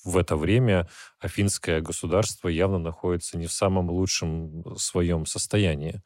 [0.04, 0.88] в это время
[1.20, 6.02] афинское государство явно находится не в самом лучшем своем состоянии.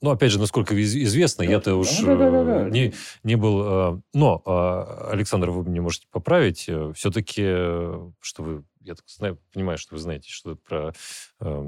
[0.00, 2.68] Ну, опять же, насколько известно, да, я-то уж да, да, да, да.
[2.68, 3.62] Не, не был...
[3.64, 6.66] Э, но, а, Александр, вы мне можете поправить.
[6.68, 10.92] Э, Все-таки, э, что вы я так знаю, понимаю, что вы знаете что про
[11.40, 11.62] э,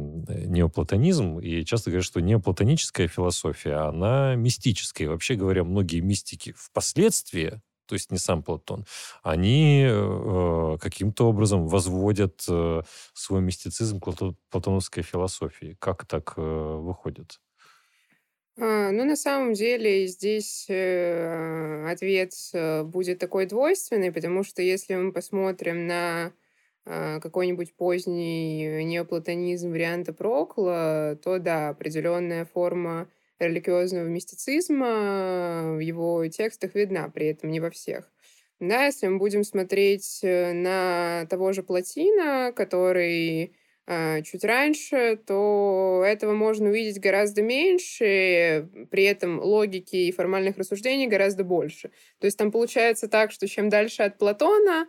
[0.47, 5.05] неоплатонизм, и часто говорят, что неоплатоническая философия, она мистическая.
[5.05, 8.87] И вообще говоря, многие мистики впоследствии, то есть не сам Платон,
[9.23, 14.13] они э, каким-то образом возводят э, свой мистицизм к
[14.51, 15.77] платоновской философии.
[15.79, 17.41] Как так э, выходит?
[18.59, 24.95] А, ну, на самом деле здесь э, ответ э, будет такой двойственный, потому что если
[24.97, 26.33] мы посмотрим на
[27.21, 37.09] какой-нибудь поздний неоплатонизм варианта Прокла, то да, определенная форма религиозного мистицизма в его текстах видна,
[37.09, 38.11] при этом не во всех.
[38.61, 43.55] Да, если мы будем смотреть э, на того же Платина, который
[43.87, 51.07] э, чуть раньше, то этого можно увидеть гораздо меньше, при этом логики и формальных рассуждений
[51.07, 51.91] гораздо больше.
[52.19, 54.87] То есть там получается так, что чем дальше от Платона, а,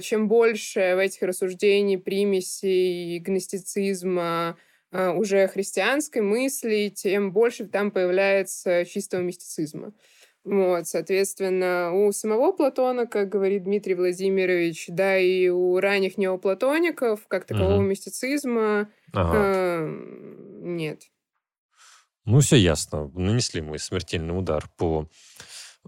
[0.00, 4.56] чем больше в этих рассуждений примесей гностицизма,
[4.92, 9.92] а, уже христианской мысли, тем больше там появляется чистого мистицизма.
[10.44, 17.46] Вот, соответственно, у самого Платона, как говорит Дмитрий Владимирович, да, и у ранних неоплатоников, как
[17.46, 17.82] такового угу.
[17.82, 19.32] мистицизма, ага.
[19.34, 19.88] э,
[20.62, 21.02] нет.
[22.24, 23.08] Ну, все ясно.
[23.14, 25.08] Нанесли мы смертельный удар по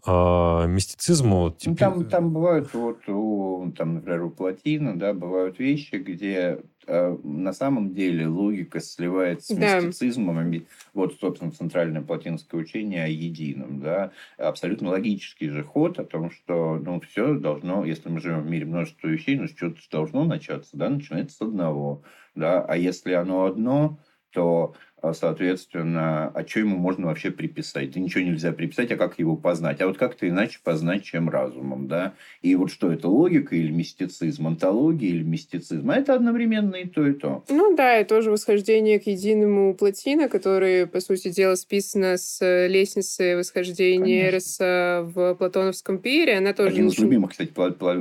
[0.07, 1.51] а, мистицизму...
[1.51, 1.71] Типа...
[1.71, 7.17] Ну, там, там бывают, вот, у, там, например, у Платина, да, бывают вещи, где э,
[7.23, 9.81] на самом деле логика сливается с да.
[9.81, 10.53] мистицизмом.
[10.95, 16.81] Вот, собственно, центральное платинское учение о едином, да, абсолютно логический же ход о том, что,
[16.85, 20.89] ну, все должно, если мы живем в мире множества вещей, ну, что-то должно начаться, да,
[20.89, 22.03] начинается с одного,
[22.35, 23.99] да, а если оно одно,
[24.31, 24.75] то
[25.13, 27.93] соответственно, а что ему можно вообще приписать?
[27.93, 29.81] Да ничего нельзя приписать, а как его познать?
[29.81, 32.15] А вот как-то иначе познать, чем разумом, да?
[32.43, 35.91] И вот что это, логика или мистицизм, антология или мистицизм?
[35.91, 37.45] А это одновременно и то, и то.
[37.49, 43.37] Ну да, и тоже восхождение к единому Платина, который, по сути дела, списано с лестницы
[43.37, 46.39] восхождения Эроса в Платоновском пире.
[46.39, 46.71] Она тоже...
[46.71, 47.53] Один из любимых, кстати,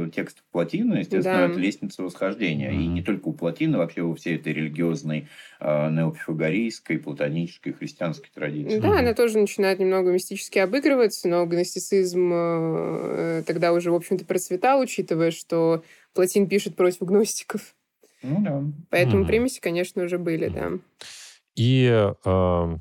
[0.09, 1.51] текстов Платина, естественно, да.
[1.51, 2.71] это лестница восхождения.
[2.71, 2.83] Mm-hmm.
[2.83, 5.27] И не только у Платина, вообще у всей этой религиозной
[5.59, 8.79] э, неопифагорейской греческой, платонической, христианской традиции.
[8.79, 14.79] Да, она тоже начинает немного мистически обыгрываться, но гностицизм э, тогда уже, в общем-то, процветал,
[14.81, 15.83] учитывая, что
[16.13, 17.75] Платин пишет против гностиков.
[18.23, 18.63] Ну да.
[18.89, 19.27] Поэтому mm.
[19.27, 20.71] примеси, конечно, уже были, да.
[21.55, 22.77] И э,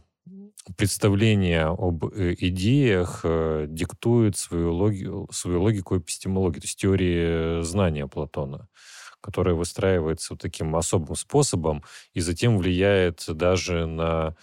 [0.77, 8.07] представление об э, идеях э, диктует свою, логи, свою логику эпистемологии, то есть теории знания
[8.07, 8.69] Платона
[9.21, 11.83] которая выстраивается вот таким особым способом
[12.15, 14.37] и затем влияет даже на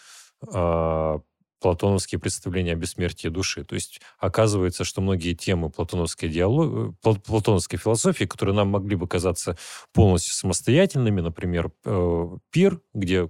[0.47, 1.19] э,
[1.63, 3.63] платоновские представления о бессмертии души.
[3.63, 6.95] То есть оказывается, что многие темы платоновской, диалог...
[7.01, 9.57] платоновской философии, которые нам могли бы казаться
[9.93, 13.29] полностью самостоятельными, например, э, пир, где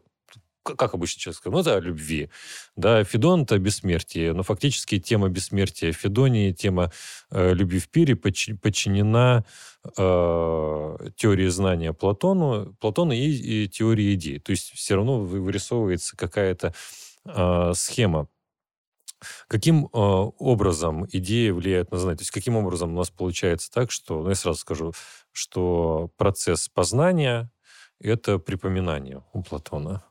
[0.63, 2.29] как обычно человек сказать, ну, о любви.
[2.75, 6.91] Да, Федон— это бессмертие, но фактически тема бессмертия Федонии, тема
[7.31, 9.43] э, любви в пире подчинена
[9.97, 14.39] э, теории знания Платону, Платона и, и теории идей.
[14.39, 16.73] То есть все равно вырисовывается какая-то
[17.25, 18.27] э, схема.
[19.47, 22.17] Каким э, образом идеи влияют на знание?
[22.17, 24.93] То есть каким образом у нас получается так, что, ну, я сразу скажу,
[25.31, 27.51] что процесс познания—
[27.99, 30.03] это припоминание у Платона.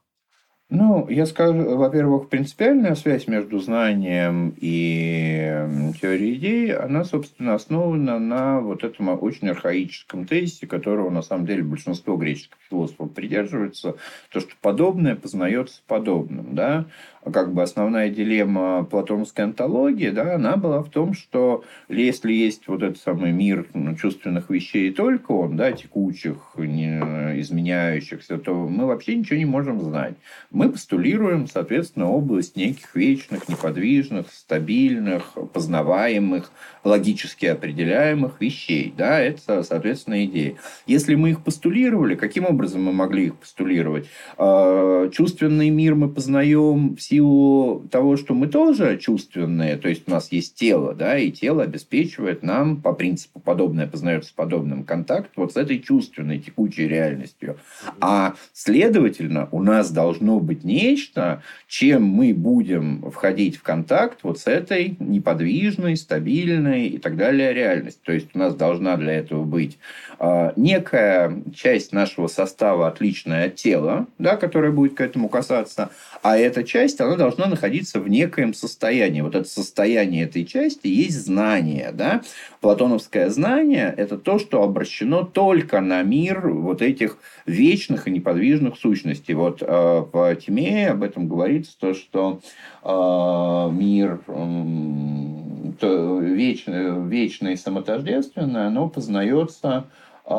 [0.75, 8.63] Ну, я скажу, во-первых, принципиальная связь между знанием и теорией идей, она, собственно, основана на
[8.63, 13.97] вот этом очень архаическом тезисе, которого, на самом деле, большинство греческих философов придерживаются,
[14.31, 16.87] то, что подобное познается подобным, да,
[17.31, 22.83] как бы основная дилемма платоновской антологии, да, она была в том, что если есть вот
[22.83, 26.99] этот самый мир ну, чувственных вещей только он, да, текучих, не
[27.41, 30.15] изменяющихся, то мы вообще ничего не можем знать.
[30.51, 36.51] Мы постулируем, соответственно, область неких вечных, неподвижных, стабильных, познаваемых,
[36.83, 38.93] логически определяемых вещей.
[38.97, 40.57] Да, это, соответственно, идея.
[40.87, 44.07] Если мы их постулировали, каким образом мы могли их постулировать?
[44.37, 50.11] А, чувственный мир мы познаем в силу того, что мы тоже чувственные, то есть у
[50.11, 55.53] нас есть тело, да, и тело обеспечивает нам по принципу подобное познается подобным контакт вот
[55.53, 57.59] с этой чувственной текучей реальностью.
[58.01, 64.47] А следовательно, у нас должно быть нечто, чем мы будем входить в контакт вот с
[64.47, 68.03] этой неподвижной, стабильной и так далее реальностью.
[68.07, 69.79] То есть у нас должна для этого быть
[70.19, 75.91] э, некая часть нашего состава, отличная от тела, да, которая будет к этому касаться,
[76.23, 79.21] а эта часть, она должна находиться в некоем состоянии.
[79.21, 81.91] Вот это состояние этой части есть знание.
[81.93, 82.23] Да?
[82.61, 89.35] Платоновское знание– это то, что обращено только на мир вот этих вечных и неподвижных сущностей.
[89.35, 92.41] Вот э, в Тимее об этом говорится, то, что
[92.83, 99.87] э, мир э, то вечное, вечное и самотождественное, оно познается
[100.25, 100.33] э,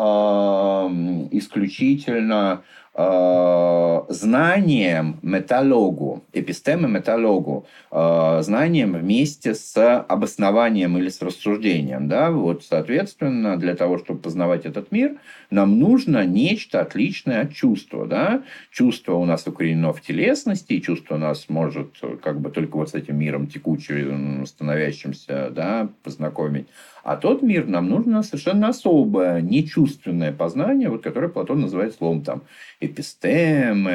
[1.31, 2.63] исключительно
[2.95, 12.07] Э, знанием металогу, эпистемы металогу, э, знанием вместе с обоснованием или с рассуждением.
[12.07, 12.29] Да?
[12.29, 15.15] Вот, соответственно, для того, чтобы познавать этот мир,
[15.49, 18.05] нам нужно нечто отличное от чувства.
[18.05, 18.43] Да?
[18.69, 22.93] Чувство у нас укоренено в телесности, чувство у нас может как бы только вот с
[22.93, 26.67] этим миром текучим, становящимся, да, познакомить.
[27.03, 32.43] А тот мир нам нужно совершенно особое, нечувственное познание, вот, которое Платон называет словом там,
[32.79, 33.91] эпистемы,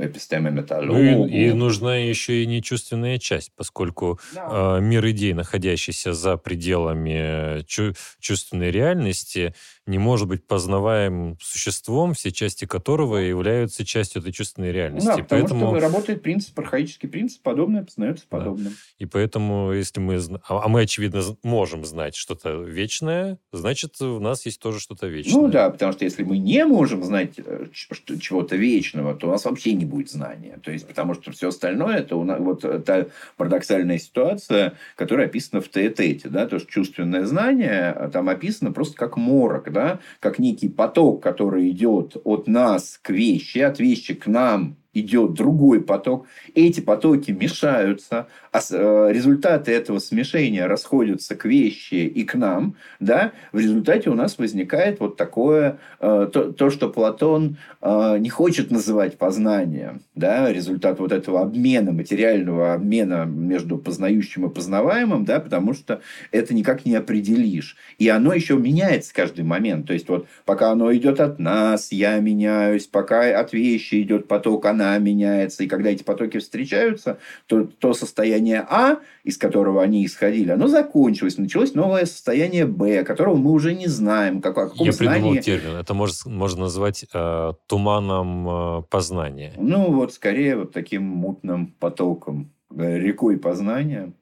[0.00, 0.94] эпистемы металлогу.
[0.94, 4.78] Ну, и, и нужна еще и нечувственная часть, поскольку да.
[4.78, 9.54] э, мир идей, находящийся за пределами чу- чувственной реальности,
[9.86, 15.06] не может быть познаваем существом, все части которого являются частью этой чувственной реальности.
[15.06, 15.70] Да, потому поэтому...
[15.70, 18.72] что работает принцип, архаический принцип, подобное познается подобным.
[18.72, 18.78] Да.
[18.98, 20.18] И поэтому, если мы...
[20.48, 25.34] А, а мы, очевидно, можем знать что-то вечное, значит, у нас есть тоже что-то вечное.
[25.34, 29.44] Ну да, потому что если мы не можем знать э, чего-то вечного, то у нас
[29.44, 30.58] вообще не будет знания.
[30.62, 33.06] То есть, потому что все остальное, это у нас, вот та
[33.36, 38.96] парадоксальная ситуация, которая описана в Теэтете, да, то, что чувственное знание а там описано просто
[38.96, 44.26] как морок, да, как некий поток, который идет от нас к вещи, от вещи к
[44.26, 51.94] нам идет другой поток, эти потоки мешаются, а э, результаты этого смешения расходятся к вещи
[51.94, 56.90] и к нам, да, в результате у нас возникает вот такое, э, то, то что
[56.90, 64.46] Платон э, не хочет называть познанием, да, результат вот этого обмена, материального обмена между познающим
[64.46, 67.76] и познаваемым, да, потому что это никак не определишь.
[67.98, 69.86] И оно еще меняется каждый момент.
[69.86, 74.66] То есть, вот пока оно идет от нас, я меняюсь, пока от вещи идет поток,
[74.66, 75.64] она меняется.
[75.64, 81.38] И когда эти потоки встречаются, то то состояние А, из которого они исходили, оно закончилось.
[81.38, 84.40] Началось новое состояние Б, которого мы уже не знаем.
[84.40, 85.14] Как, о каком Я знании...
[85.14, 85.76] придумал термин.
[85.76, 89.52] Это может, можно назвать э, туманом э, познания.
[89.56, 94.12] Ну, вот скорее вот таким мутным потоком, рекой познания.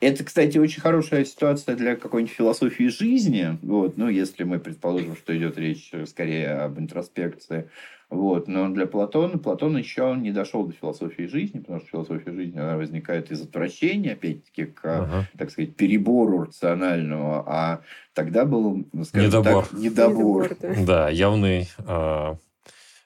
[0.00, 3.58] Это, кстати, очень хорошая ситуация для какой-нибудь философии жизни.
[3.60, 7.68] Вот, ну, если мы предположим, что идет речь скорее об интроспекции
[8.10, 8.48] Вот.
[8.48, 12.76] Но для Платона, Платон еще не дошел до философии жизни, потому что философия жизни она
[12.76, 15.28] возникает из отвращения, опять-таки, к, ага.
[15.38, 17.82] так сказать, перебору рационального, а
[18.12, 19.66] тогда был, ну, скажем недобор.
[19.66, 20.50] так, недобор.
[20.50, 20.84] недобор да.
[20.84, 22.34] да, явный, э,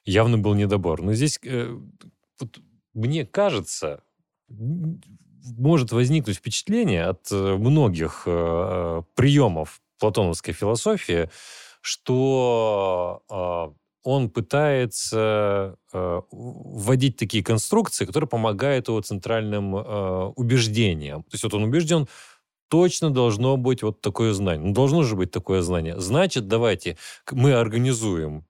[0.07, 1.03] явный был недобор.
[1.03, 1.79] Но здесь э,
[2.41, 2.59] вот,
[2.95, 4.03] мне кажется,
[4.49, 11.29] может возникнуть впечатление от э, многих э, приемов платоновской философии,
[11.83, 21.23] что э, он пытается э, вводить такие конструкции, которые помогают его центральным э, убеждениям.
[21.25, 22.07] То есть вот он убежден,
[22.69, 24.67] точно должно быть вот такое знание.
[24.67, 26.01] Ну, должно же быть такое знание.
[26.01, 26.97] Значит, давайте
[27.33, 28.45] мы организуем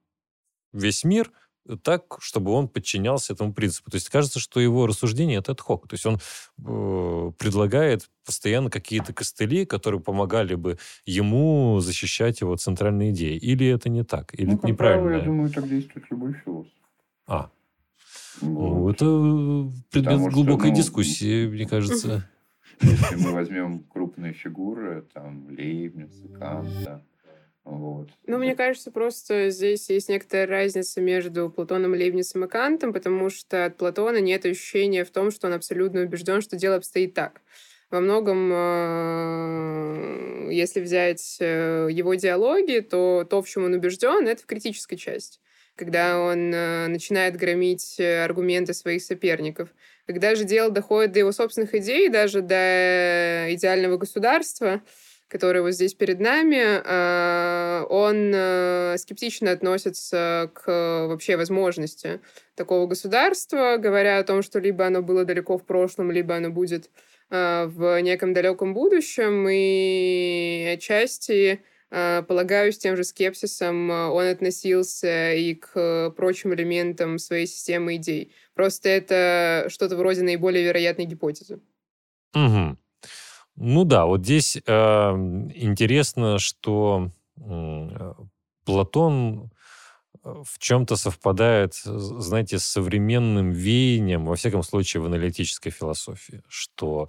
[0.73, 1.31] весь мир–
[1.83, 3.89] так, чтобы он подчинялся этому принципу.
[3.91, 5.87] То есть кажется, что его рассуждение это хок.
[5.87, 6.19] То есть он
[6.59, 13.37] э, предлагает постоянно какие-то костыли, которые помогали бы ему защищать его центральные идеи.
[13.37, 14.33] Или это не так?
[14.33, 15.03] Или ну, это неправильно?
[15.03, 16.71] Правило, я думаю, так действует любой философ.
[17.27, 17.49] А.
[18.41, 18.51] Вот.
[18.51, 22.29] Ну, это предмет Потому глубокой что, ну, дискуссии, мне кажется.
[22.81, 27.03] Если мы возьмем крупные фигуры, там, Лейбница, Канта,
[27.65, 28.09] вот.
[28.27, 33.65] Ну, мне кажется, просто здесь есть некоторая разница между Платоном, Лейбницем и Кантом, потому что
[33.65, 37.41] от Платона нет ощущения в том, что он абсолютно убежден, что дело обстоит так.
[37.89, 44.43] Во многом, э, если взять э, его диалоги, то то, в чем он убежден, это
[44.43, 45.39] в критической части.
[45.75, 49.69] Когда он э, начинает громить аргументы своих соперников.
[50.05, 54.83] Когда же дело доходит до его собственных идей, даже до идеального государства,
[55.27, 62.21] который вот здесь перед нами, а, он э, скептично относится к вообще возможности
[62.55, 66.89] такого государства, говоря о том, что либо оно было далеко в прошлом, либо оно будет
[67.29, 76.11] в неком далеком будущем, и отчасти полагаю, с тем же скепсисом он относился и к
[76.15, 78.31] прочим элементам своей системы идей.
[78.53, 81.61] Просто это что-то вроде наиболее вероятной гипотезы.
[82.35, 82.77] Угу.
[83.57, 84.61] Ну да, вот здесь э,
[85.55, 88.13] интересно, что э,
[88.65, 89.51] Платон
[90.23, 97.07] э, в чем-то совпадает, знаете, с современным веянием, во всяком случае, в аналитической философии, что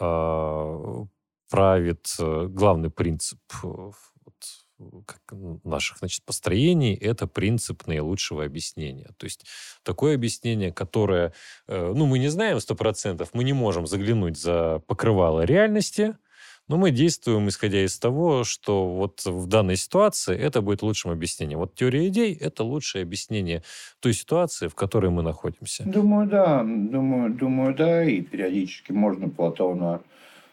[0.00, 1.04] э,
[1.48, 3.90] правит э, главный принцип э,
[5.64, 9.10] наших значит, построений, это принцип наилучшего объяснения.
[9.16, 9.44] То есть
[9.82, 11.32] такое объяснение, которое,
[11.66, 16.16] э, ну, мы не знаем сто процентов, мы не можем заглянуть за покрывало реальности,
[16.68, 21.60] но мы действуем, исходя из того, что вот в данной ситуации это будет лучшим объяснением.
[21.60, 23.62] Вот теория идей– это лучшее объяснение
[24.00, 25.84] той ситуации, в которой мы находимся.
[25.84, 26.62] Думаю, да.
[26.62, 28.04] Думаю, думаю, да.
[28.04, 30.02] И периодически можно Платона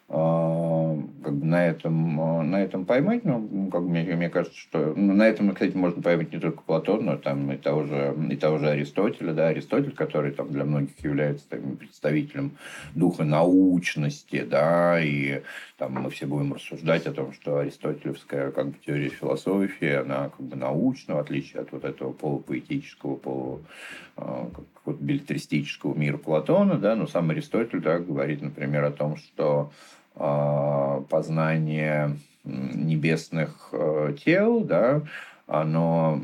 [0.08, 5.14] как бы на этом, а, на этом поймать, ну, как мне, мне кажется, что ну,
[5.14, 8.60] на этом, кстати, можно поймать не только Платона, но там и того же, и того
[8.60, 12.52] же Аристотеля, да, Аристотель, который там для многих является там, представителем
[12.94, 15.42] духа научности, да, и
[15.78, 20.46] там мы все будем рассуждать о том, что аристотелевская как бы теория философии, она как
[20.46, 23.62] бы научна, в отличие от вот этого полупоэтического, полу,
[24.18, 24.52] а,
[24.86, 29.74] как, билетристического мира Платона, да, но сам Аристотель, да, говорит, например, о том, что а,
[30.16, 35.02] познание небесных э, тел, да,
[35.48, 36.20] оно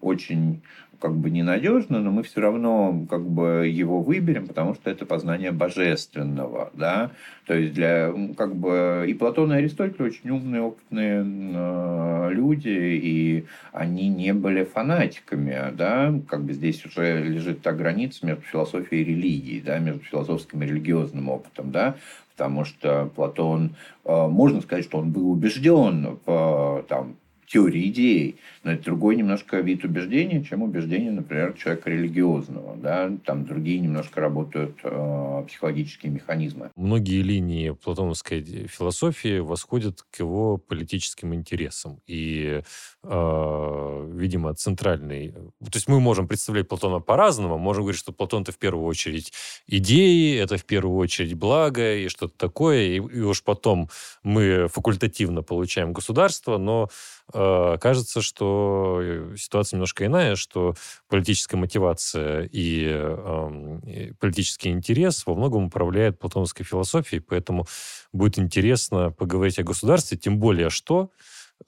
[0.00, 0.62] очень
[1.00, 5.50] как бы ненадежно, но мы все равно как бы его выберем, потому что это познание
[5.50, 7.10] божественного, да,
[7.46, 13.46] то есть для как бы и Платон и Аристотель очень умные, опытные э, люди, и
[13.72, 19.06] они не были фанатиками, да, как бы здесь уже лежит та граница между философией и
[19.06, 21.96] религией, да, между философским и религиозным опытом, да,
[22.42, 27.16] потому что Платон, э, можно сказать, что он был убежден в там,
[27.52, 32.76] теории идей, но это другой немножко вид убеждения, чем убеждение, например, человека религиозного.
[32.76, 33.10] Да?
[33.26, 36.70] Там другие немножко работают э, психологические механизмы.
[36.76, 42.00] Многие линии платоновской философии восходят к его политическим интересам.
[42.06, 42.62] И,
[43.02, 45.32] э, видимо, центральный...
[45.32, 47.58] То есть мы можем представлять Платона по-разному.
[47.58, 49.32] Можем говорить, что Платон это в первую очередь
[49.66, 52.82] идеи, это в первую очередь благо и что-то такое.
[52.82, 53.90] И, и уж потом
[54.22, 56.88] мы факультативно получаем государство, но
[57.30, 60.74] кажется, что Э, ситуация немножко иная, что
[61.08, 67.66] политическая мотивация и, э, и политический интерес во многом управляет платоновской философией, поэтому
[68.12, 71.10] будет интересно поговорить о государстве, тем более что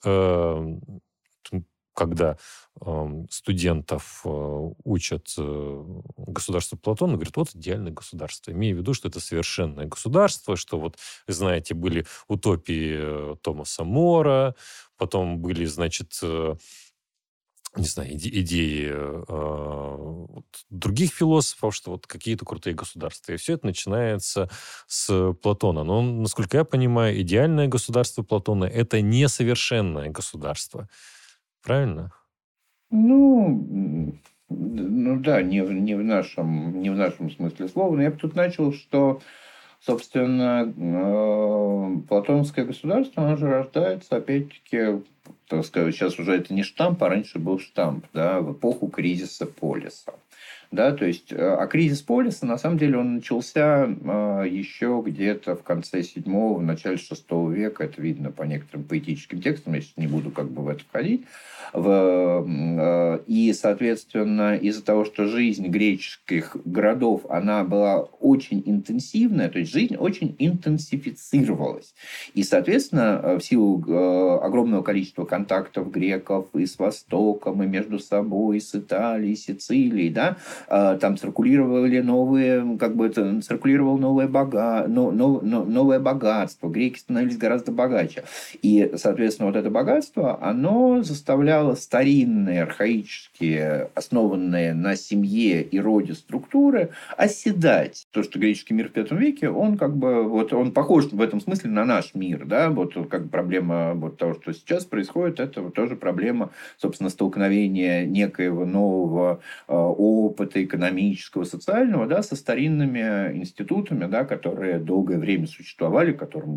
[0.03, 0.77] э,
[1.95, 2.37] когда
[3.31, 5.85] студентов э, учат э,
[6.17, 10.97] государству Платона, говорят, вот идеальное государство, имея в виду, что это совершенное государство, что вот,
[11.27, 14.55] знаете, были утопии э, Томаса Мора,
[14.97, 16.21] потом были, значит,
[17.77, 20.25] не знаю, иде- идеи э,
[20.69, 23.33] других философов, что вот какие-то крутые государства.
[23.33, 24.49] И все это начинается
[24.87, 25.83] с Платона.
[25.83, 30.89] Но, насколько я понимаю, идеальное государство Платона– это несовершенное государство.
[31.65, 32.11] Правильно?
[32.91, 34.15] Ну,
[34.49, 37.95] ну да, не, не, в нашем, не в нашем смысле слова.
[37.95, 39.21] Но я бы тут начал, что,
[39.79, 45.03] собственно, э, платоновское государство, оно же рождается, опять-таки,
[45.47, 49.47] так сказать, сейчас уже это не штамп, а раньше был штамп, да, в эпоху кризиса
[49.47, 50.13] полиса.
[50.75, 55.55] Да, то есть, э, а кризис полиса, на самом деле, он начался э, еще где-то
[55.55, 57.85] в конце седьмого, в начале шестого века.
[57.85, 61.23] Это видно по некоторым поэтическим текстам, я сейчас не буду как бы в это входить.
[61.73, 69.71] Э, и, соответственно, из-за того, что жизнь греческих городов, она была очень интенсивная, то есть
[69.71, 71.95] жизнь очень интенсифицировалась.
[72.33, 73.77] И, соответственно, в силу
[74.41, 80.09] огромного количества контактов греков и с Востоком, и между собой, и с Италией, и Сицилией,
[80.09, 80.35] да,
[80.67, 86.69] там циркулировали новые, как бы это, циркулировало новое, бога, но, но- но- новое богатство.
[86.69, 88.23] Греки становились гораздо богаче.
[88.61, 96.89] И, соответственно, вот это богатство, оно заставляло старинные, архаические, основанные на семье и роде структуры
[97.17, 98.07] оседать.
[98.11, 101.41] То, что греческий мир в пятом веке, он как бы, вот он похож в этом
[101.41, 105.73] смысле на наш мир, да, вот как проблема вот того, что сейчас происходит, это вот
[105.73, 109.73] тоже проблема, собственно, столкновения некоего нового э,
[110.45, 116.51] опыта экономического, социального, да, со старинными институтами, да, которые долгое время существовали, к которым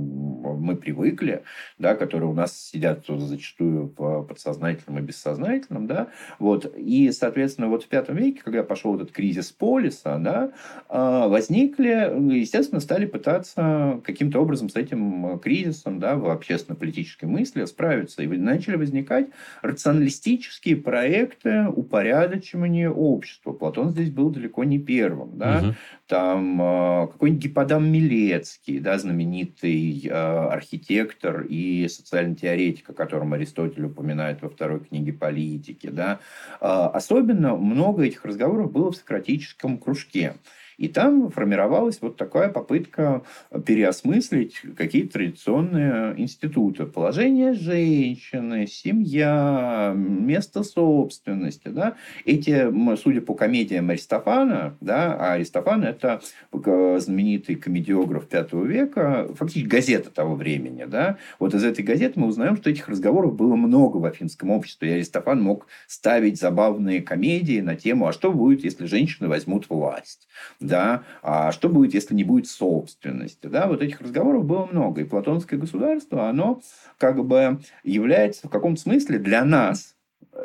[0.61, 1.43] мы привыкли,
[1.79, 6.09] да, которые у нас сидят зачастую в подсознательном и бессознательном, да,
[6.39, 10.53] вот, и, соответственно, вот в пятом веке, когда пошел этот кризис полиса, да,
[10.89, 18.23] а, возникли, естественно, стали пытаться каким-то образом с этим кризисом, да, в общественно-политической мысли справиться,
[18.23, 19.29] и начали возникать
[19.63, 23.53] рационалистические проекты упорядочивания общества.
[23.53, 25.75] Платон здесь был далеко не первым, да, Мгм.
[26.07, 33.85] там э, какой-нибудь Гипподам Милецкий, да, знаменитый э, архитектор и социальный теоретик, о котором Аристотель
[33.85, 35.89] упоминает во второй книге «Политики».
[35.89, 36.19] Да.
[36.61, 40.35] Э, особенно много этих разговоров было в сократическом кружке.
[40.79, 43.23] И там формировалась вот такая попытка
[43.67, 46.87] переосмыслить какие-то традиционные институты.
[46.87, 51.69] Положение женщины, семья, место собственности.
[51.69, 51.97] Да?
[52.25, 56.21] Эти, судя по комедиям Аристофана, да, а Аристофан– это
[56.53, 60.85] э, знаменитый комедиограф V века, фактически газета того времени.
[60.85, 61.19] Да?
[61.41, 64.91] Вот из этой газеты мы узнаем, что этих разговоров было много в афинском обществе.
[64.91, 70.29] И Аристофан мог ставить забавные комедии на тему, а что будет, если женщины возьмут власть?
[70.69, 71.03] Да?
[71.23, 73.47] А что будет, если не будет собственности?
[73.47, 73.67] Да?
[73.67, 75.01] Вот этих разговоров было много.
[75.01, 76.61] И платонское государство, оно
[76.99, 79.95] как бы является в каком-то смысле для нас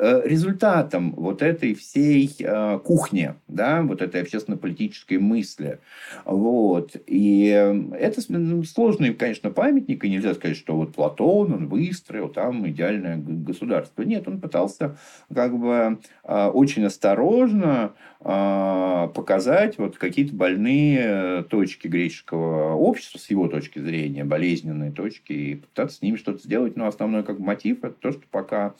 [0.00, 5.78] результатом вот этой всей э, кухни, да, вот этой общественно-политической мысли.
[6.24, 6.96] Вот.
[7.06, 12.28] И э, это ну, сложный, конечно, памятник, и нельзя сказать, что вот Платон, он выстроил
[12.28, 14.02] там идеальное государство.
[14.02, 14.96] Нет, он пытался
[15.32, 23.30] как бы э, очень осторожно э, показать вот какие-то больные э, точки греческого общества с
[23.30, 26.76] его точки зрения, болезненные точки, и пытаться с ними что-то сделать.
[26.76, 28.74] Но основной как бы мотив это то, что пока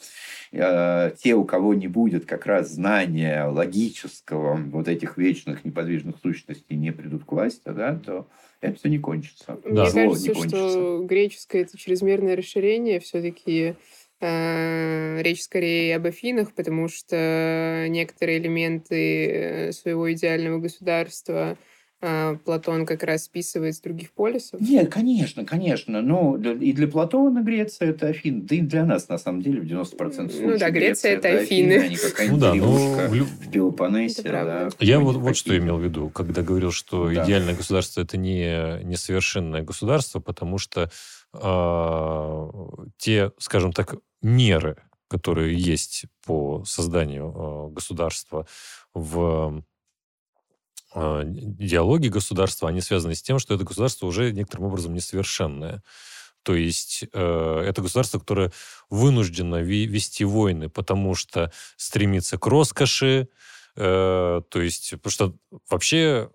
[0.51, 6.75] э, те, у кого не будет как раз знания логического вот этих вечных неподвижных сущностей
[6.75, 8.27] не придут к власти, да, то
[8.61, 9.59] это все не кончится.
[9.63, 9.85] Мне Да.
[9.89, 10.69] Зло кажется, не кончится.
[10.69, 13.75] что греческое это чрезмерное расширение все-таки
[14.21, 21.55] речь скорее об Афинах, потому что некоторые элементы э, своего идеального государства э,
[21.99, 24.61] Платон как раз списывает с других полисов.
[24.61, 26.01] Нет, конечно, конечно.
[26.01, 28.41] Но для- и для Платона Греция это Афины.
[28.41, 30.51] Да и для нас, на самом деле, в 90% случаев.
[30.53, 31.73] Ну да, Греция это Афины.
[31.73, 34.21] а не какая-нибудь Ну да, ну, в Пелопоннесе.
[34.23, 35.63] Да, Я вот, вот что Афины.
[35.65, 37.23] имел в виду, когда говорил, что Да.
[37.25, 40.91] идеальное государство это не несовершенное государство, потому что
[41.33, 42.49] а,
[42.97, 44.77] те, скажем так, меры,
[45.07, 48.47] которые есть по созданию а, государства
[48.93, 49.63] в
[50.95, 55.83] а, диалоге государства, они связаны с тем, что это государство уже некоторым образом несовершенное.
[56.43, 58.51] То есть э, это государство, которое
[58.89, 63.27] вынуждено вести войны, потому что стремится к роскоши,
[63.75, 65.35] э, то есть, потому что
[65.69, 66.29] вообще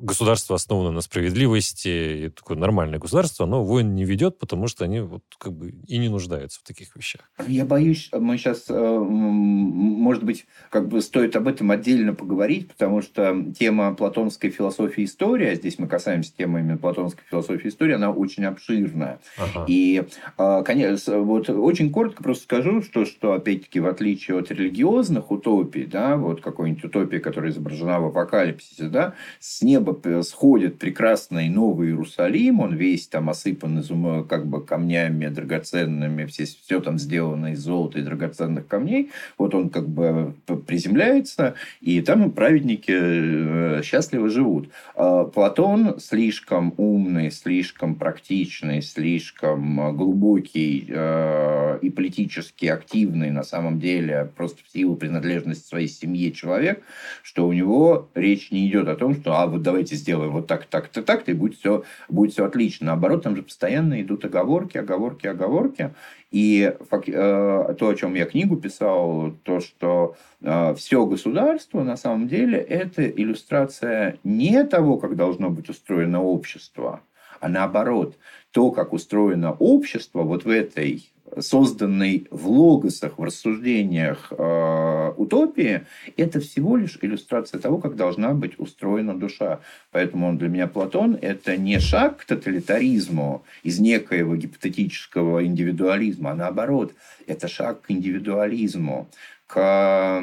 [0.00, 5.00] государство основано на справедливости, и такое нормальное государство, оно войн не ведет, потому что они
[5.00, 7.30] вот как бы и не нуждаются в таких вещах.
[7.46, 13.02] Я боюсь, мы сейчас, э, может быть, как бы стоит об этом отдельно поговорить, потому
[13.02, 18.10] что тема платонской философии истории, а здесь мы касаемся темы именно платонской философии истории, она
[18.10, 19.20] очень обширная.
[19.38, 19.64] Ага.
[19.68, 20.02] И,
[20.38, 25.84] э, конечно, вот очень коротко просто скажу, что, что опять-таки, в отличие от религиозных утопий,
[25.84, 29.89] да, вот какой-нибудь утопии, которая изображена в апокалипсисе, да, с неба
[30.22, 33.82] сходит прекрасный Новый Иерусалим, он весь там осыпан
[34.28, 39.70] как бы камнями драгоценными, все, все там сделано из золота и драгоценных камней, вот он
[39.70, 40.34] как бы
[40.66, 44.70] приземляется, и там праведники э, счастливо живут.
[44.94, 54.30] А Платон слишком умный, слишком практичный, слишком глубокий э, и политически активный на самом деле,
[54.36, 56.82] просто в силу принадлежности своей семье человек,
[57.22, 60.66] что у него речь не идет о том, что а вот давайте сделаем вот так,
[60.66, 62.88] так, так, так, и будет все, будет все отлично.
[62.88, 65.94] Наоборот, там же постоянно идут оговорки, оговорки, оговорки.
[66.30, 72.28] И э, то, о чем я книгу писал, то, что э, все государство на самом
[72.28, 77.00] деле это иллюстрация не того, как должно быть устроено общество,
[77.40, 78.18] а наоборот,
[78.50, 81.08] то, как устроено общество вот в этой
[81.38, 85.82] созданной в логосах, в рассуждениях э, утопии,
[86.16, 89.60] это всего лишь иллюстрация того, как должна быть устроена душа.
[89.90, 96.34] Поэтому он для меня Платон– это не шаг к тоталитаризму из некоего гипотетического индивидуализма, а
[96.34, 96.94] наоборот,
[97.26, 99.08] это шаг к индивидуализму,
[99.46, 100.22] к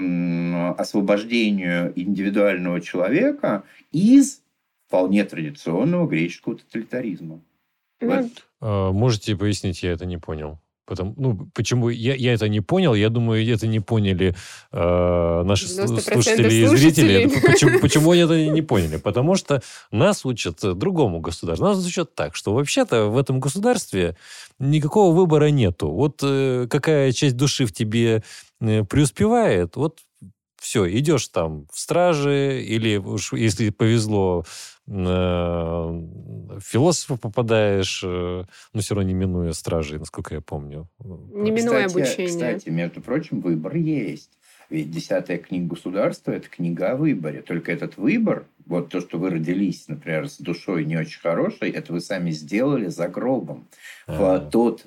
[0.78, 4.42] освобождению индивидуального человека из
[4.88, 7.42] вполне традиционного греческого тоталитаризма.
[8.00, 8.30] Ну,
[8.62, 10.60] а, можете пояснить, я это не понял.
[10.88, 14.36] Потому, ну, почему я, я это не понял, я думаю, это не поняли
[14.72, 17.30] э, наши слушатели и зрители.
[17.46, 18.96] Почему, почему они это не поняли?
[18.96, 19.62] Потому что
[19.92, 21.68] нас учат другому государству.
[21.68, 24.16] Нас учат так, что вообще-то в этом государстве
[24.60, 25.90] никакого выбора нету.
[25.90, 28.24] Вот э, какая часть души в тебе
[28.62, 30.00] э, преуспевает, вот
[30.60, 34.46] все, идешь там в страже, или уж если повезло,
[34.90, 36.02] Э,
[36.62, 38.44] философа попадаешь, э,
[38.74, 40.88] но все равно не минуя стражей, насколько я помню.
[41.04, 42.28] Не минуя кстати, обучение.
[42.28, 44.32] Кстати, между прочим, выбор есть.
[44.70, 47.42] Ведь десятая книга государства– это книга о выборе.
[47.42, 51.92] Только этот выбор, вот то, что вы родились, например, с душой не очень хорошей, это
[51.92, 53.68] вы сами сделали за гробом.
[54.08, 54.40] А-а-а.
[54.40, 54.86] В тот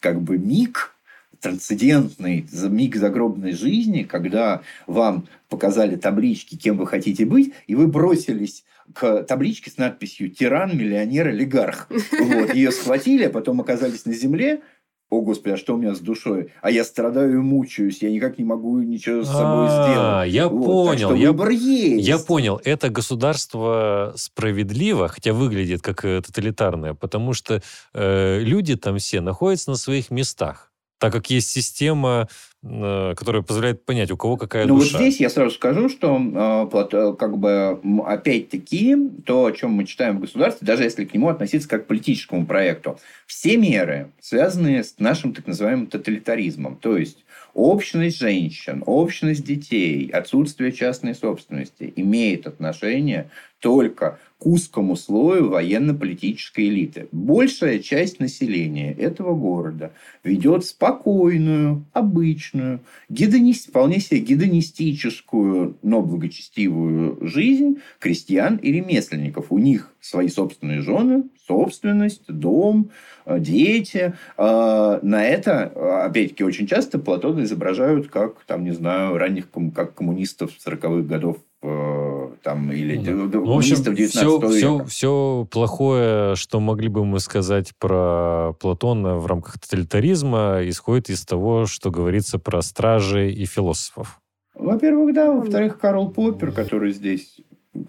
[0.00, 0.94] как бы миг,
[1.42, 8.64] трансцендентный миг загробной жизни, когда вам показали таблички, кем вы хотите быть, и вы бросились
[8.94, 11.88] к табличке с надписью «Тиран, миллионер, олигарх».
[11.90, 14.62] Вот, ее схватили, а потом оказались на земле,
[15.10, 16.52] о, Господи, а что у меня с душой?
[16.62, 20.32] А я страдаю и мучаюсь, я никак не могу ничего с собой а, сделать.
[20.32, 21.14] Я понял.
[21.14, 22.08] Я, выбор есть.
[22.08, 22.58] Я понял.
[22.64, 27.60] Это государство справедливо, хотя выглядит как э, тоталитарное, потому что
[27.92, 30.71] э, люди там все находятся на своих местах
[31.02, 32.28] так как есть система,
[32.62, 34.98] э, которая позволяет понять, у кого какая ну, душа.
[34.98, 38.96] вот здесь я сразу скажу, что э, как бы опять-таки
[39.26, 42.46] то, о чем мы читаем в государстве, даже если к нему относиться как к политическому
[42.46, 47.24] проекту, все меры, связанные с нашим так называемым тоталитаризмом, то есть
[47.54, 53.30] общность женщин, общность детей, отсутствие частной собственности, имеет отношение
[53.60, 57.06] только к узкому слою военно-политической элиты.
[57.12, 59.92] Большая часть населения этого города
[60.24, 69.46] ведет спокойную, обычную, гедонист, вполне себе гедонистическую, но благочестивую жизнь крестьян и ремесленников.
[69.50, 72.90] У них свои собственные жены, собственность, дом,
[73.26, 74.14] э, дети.
[74.36, 80.50] А, на это, опять-таки, очень часто Платона изображают как, там, не знаю, ранних как коммунистов
[80.66, 84.48] 40-х годов э, там, или ну, ну, в общем, все, века.
[84.48, 91.24] Все, все плохое, что могли бы мы сказать про Платона в рамках тоталитаризма, исходит из
[91.24, 94.18] того, что говорится про стражей и философов.
[94.54, 95.32] Во-первых, да.
[95.32, 97.40] Во-вторых, Карл Поппер, который здесь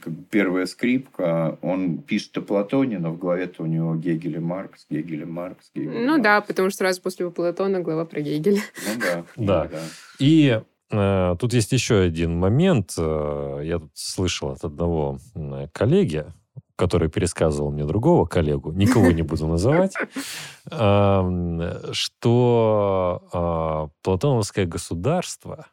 [0.04, 4.86] как первая скрипка, он пишет о Платоне, но в голове-то у него Гегель и Маркс,
[4.90, 6.24] Гегель и Маркс, Гегель Ну Маркс.
[6.24, 8.62] да, потому что сразу после Платона глава про Гегеля.
[8.88, 9.24] Ну да.
[9.38, 9.68] Да.
[9.72, 9.80] да.
[10.20, 12.94] И э, тут есть еще один момент.
[12.98, 15.20] Э, я тут слышал от одного
[15.72, 16.26] коллеги,
[16.76, 19.94] который пересказывал мне другого коллегу, никого не буду называть,
[21.94, 25.68] что э, платоновское государство–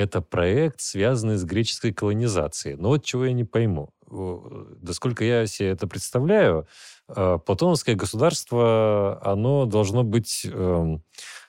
[0.00, 2.76] это проект, связанный с греческой колонизацией.
[2.76, 3.90] Но вот чего я не пойму.
[4.10, 6.66] Да сколько я себе это представляю,
[7.08, 11.02] э, платоновское государство, оно должно быть, эм,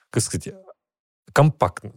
[0.09, 0.53] как сказать,
[1.33, 1.93] компактным.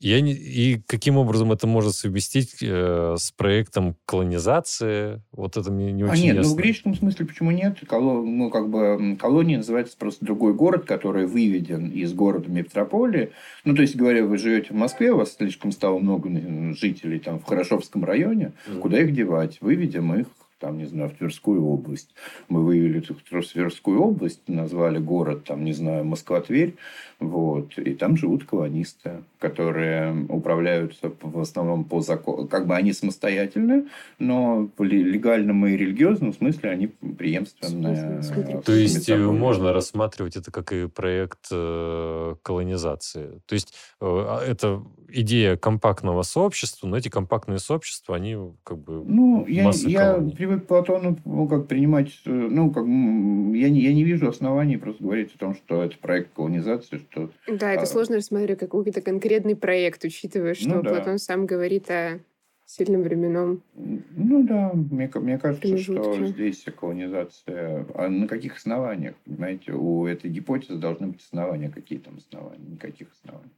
[0.00, 5.22] Я не, и каким образом это можно совместить э, с проектом колонизации?
[5.32, 6.50] Вот это мне не а очень нет, ясно.
[6.50, 7.78] ну в греческом смысле почему нет?
[7.88, 13.32] Коло, ну, как бы колония называется просто другой город, который выведен из города метрополии.
[13.64, 16.30] Ну, то есть, говоря, вы живете в Москве, у вас слишком стало много
[16.74, 18.78] жителей там в Хорошовском районе, mm.
[18.78, 19.58] куда их девать?
[19.60, 20.28] Выведем их
[20.58, 22.14] там, не знаю, в Тверскую область.
[22.48, 26.76] Мы вывели Тверскую область, назвали город, там, не знаю, Москва-Тверь,
[27.20, 33.86] вот, и там живут колонисты, которые управляются в основном по закону, как бы они самостоятельны,
[34.18, 38.22] но в легальном и религиозном смысле они преемственные.
[38.64, 43.40] То есть, можно рассматривать это как и проект э, колонизации.
[43.46, 49.02] То есть, э, а, это идея компактного сообщества, но эти компактные сообщества, они как бы
[49.04, 54.04] Ну, я, я привык Платону ну, как принимать, э, ну, как, я, не, я не
[54.04, 57.30] вижу оснований просто говорить о том, что это проект колонизации, что...
[57.46, 57.86] Да, это а...
[57.86, 60.90] сложно рассматривать как какой-то конкретный проект, учитывая, что ну, да.
[60.90, 62.20] Платон сам говорит о
[62.64, 63.62] сильным временном.
[63.74, 67.86] Ну да, мне, мне кажется, что здесь колонизация...
[67.94, 69.14] А на каких основаниях?
[69.24, 71.70] Понимаете, у этой гипотезы должны быть основания.
[71.70, 72.64] Какие там основания?
[72.66, 73.52] Никаких оснований.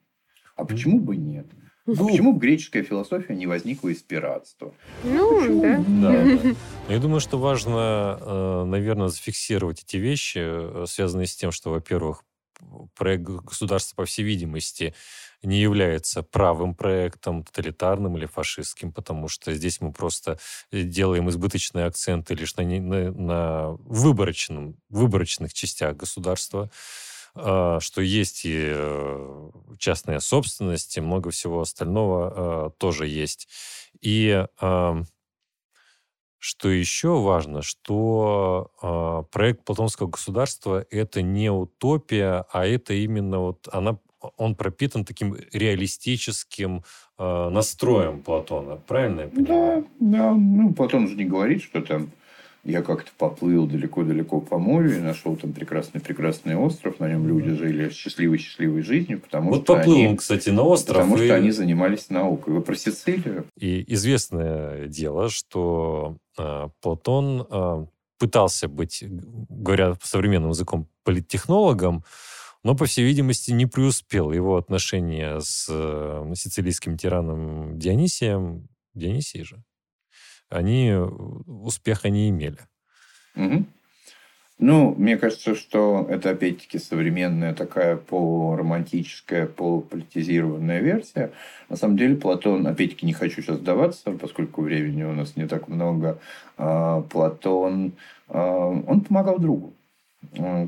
[0.57, 1.47] А почему бы нет?
[1.87, 4.75] Ну, почему греческая философия не возникла из пиратства?
[5.03, 5.62] Ну, почему?
[5.62, 5.85] да.
[5.87, 6.55] да, да.
[6.89, 12.23] Я думаю, что важно, э, наверное, зафиксировать эти вещи, э, связанные с тем, что, во-первых,
[12.97, 14.95] проект государства, по всей видимости,
[15.43, 20.38] не является правым проектом, тоталитарным или фашистским, потому что здесь мы просто
[20.72, 26.70] делаем избыточные акценты лишь на, на, на выборочном, выборочных частях государства.
[27.34, 33.49] А, что есть и э, частная собственность, и много всего остального а, тоже есть.
[34.01, 34.45] И
[36.43, 43.68] что еще важно, что э, проект Платонского государства это не утопия, а это именно вот
[43.70, 43.99] она,
[44.37, 46.85] он пропитан таким реалистическим
[47.18, 48.77] э, настроем Платона.
[48.77, 49.87] Правильно я понимаю?
[49.99, 50.35] Да, да.
[50.35, 52.11] Ну, Платон же не говорит, что там
[52.62, 57.01] я как-то поплыл далеко-далеко по морю и нашел там прекрасный-прекрасный остров.
[57.01, 60.99] На нем люди жили счастливой-счастливой жизнью, потому вот что поплыл они, он, кстати, на остров.
[60.99, 61.25] Потому и...
[61.25, 62.55] что они занимались наукой.
[62.55, 63.47] Вы про Сицилию?
[63.57, 67.87] И известное дело, что э, Платон э,
[68.18, 69.03] пытался быть,
[69.49, 72.05] говоря современным языком, политтехнологом,
[72.63, 74.33] но, по всей видимости, не преуспел.
[74.33, 79.63] Его отношения с э, сицилийским тираном Дионисием, Дионисий же,
[80.49, 82.59] они э, успеха не имели.
[83.37, 83.65] Угу.
[84.63, 91.33] Ну, мне кажется, что это опять-таки современная такая полуромантическая, полуполитизированная версия.
[91.71, 95.69] На самом деле Платон, опять-таки не хочу сейчас сдаваться, поскольку времени у нас не так
[95.69, 96.21] много,
[96.59, 97.95] а, Платон,
[98.29, 99.73] а, он помогал другу.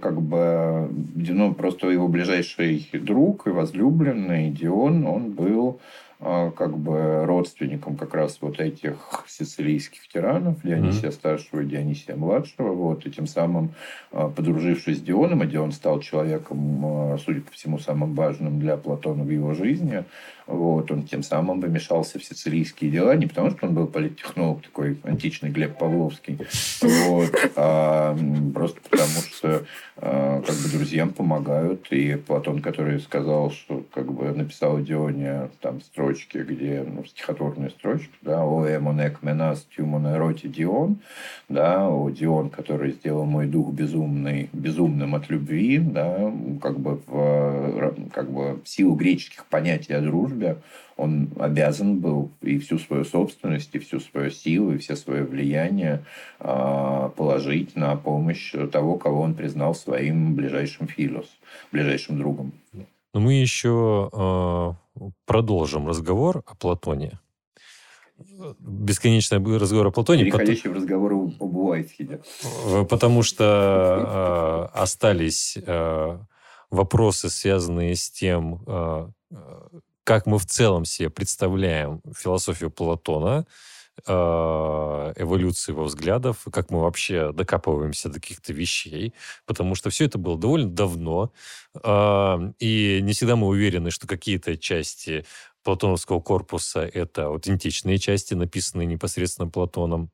[0.00, 5.80] Как бы, ну, просто его ближайший друг и возлюбленный Дион, он был
[6.22, 11.12] как бы родственником как раз вот этих сицилийских тиранов, Дионисия mm-hmm.
[11.12, 13.74] старшего и Дионисия младшего, вот, и тем самым
[14.12, 18.76] а, подружившись с Дионом, а Дион стал человеком, а, судя по всему, самым важным для
[18.76, 20.04] Платона в его жизни,
[20.46, 24.98] вот, он тем самым вмешался в сицилийские дела, не потому что он был политтехнолог, такой
[25.02, 26.38] античный Глеб Павловский,
[26.82, 28.16] вот, а
[28.54, 29.64] просто потому что
[30.46, 36.38] как бы друзьям помогают, и Платон, который сказал, что как бы написал Дионе там строчки,
[36.38, 40.98] где, ну, стихотворные строчки, да, «О эмонек менас тюмон роти Дион»,
[41.48, 47.94] да, «О Дион, который сделал мой дух безумный, безумным от любви», да, как бы в,
[48.12, 50.56] как бы в силу греческих понятий о дружбе
[50.96, 56.04] он обязан был и всю свою собственность, и всю свою силу, и все свое влияние
[56.38, 61.26] э, положить на помощь того, кого он признал своим ближайшим филос,
[61.72, 62.52] ближайшим другом.
[63.14, 67.18] Но мы еще э, продолжим разговор о Платоне.
[68.58, 70.24] Бесконечный разговор о Платоне.
[70.24, 70.72] Переходящий потом...
[70.72, 72.20] в разговор об Уайтхеде.
[72.66, 76.18] Э, потому что э, остались э,
[76.70, 79.08] вопросы, связанные с тем, э,
[80.04, 83.46] как мы в целом себе представляем философию Платона,
[84.06, 89.12] эволюции его взглядов, как мы вообще докапываемся до каких-то вещей,
[89.46, 91.32] потому что все это было довольно давно,
[91.82, 95.24] а, и не всегда мы уверены, что какие-то части
[95.62, 100.10] платоновского корпуса— это аутентичные части, написанные непосредственно Платоном.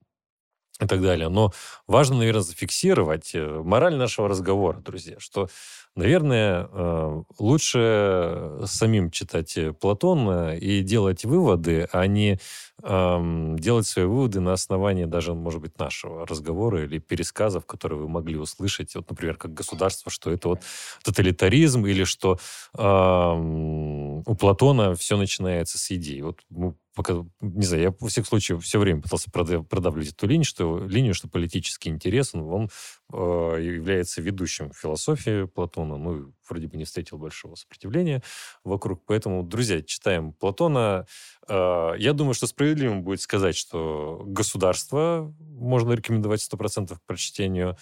[0.80, 1.28] И так далее.
[1.28, 1.52] Но
[1.86, 5.48] важно, наверное, зафиксировать э, мораль нашего разговора, друзья, что,
[5.96, 12.38] наверное, э, лучше самим читать Платона и делать выводы, а не
[12.80, 18.36] делать свои выводы на основании даже, может быть, нашего разговора или пересказов, которые вы могли
[18.36, 18.94] услышать.
[18.94, 20.60] Вот, например, как государство, что это вот
[21.02, 22.38] тоталитаризм или что
[22.74, 26.22] у Платона все начинается с идей.
[26.22, 30.44] Вот мы пока, не знаю, я, во всех случаях, все время пытался продавливать эту линию,
[30.44, 32.70] что, линию, что политический интерес, он, он
[33.12, 33.16] э,
[33.62, 38.20] является ведущим в философии Платона, ну, вроде бы не встретил большого сопротивления
[38.64, 39.04] вокруг.
[39.06, 41.06] Поэтому, друзья, читаем Платона.
[41.46, 47.76] Э, я думаю, что справедливым будет сказать, что государство можно рекомендовать 100% к прочтению.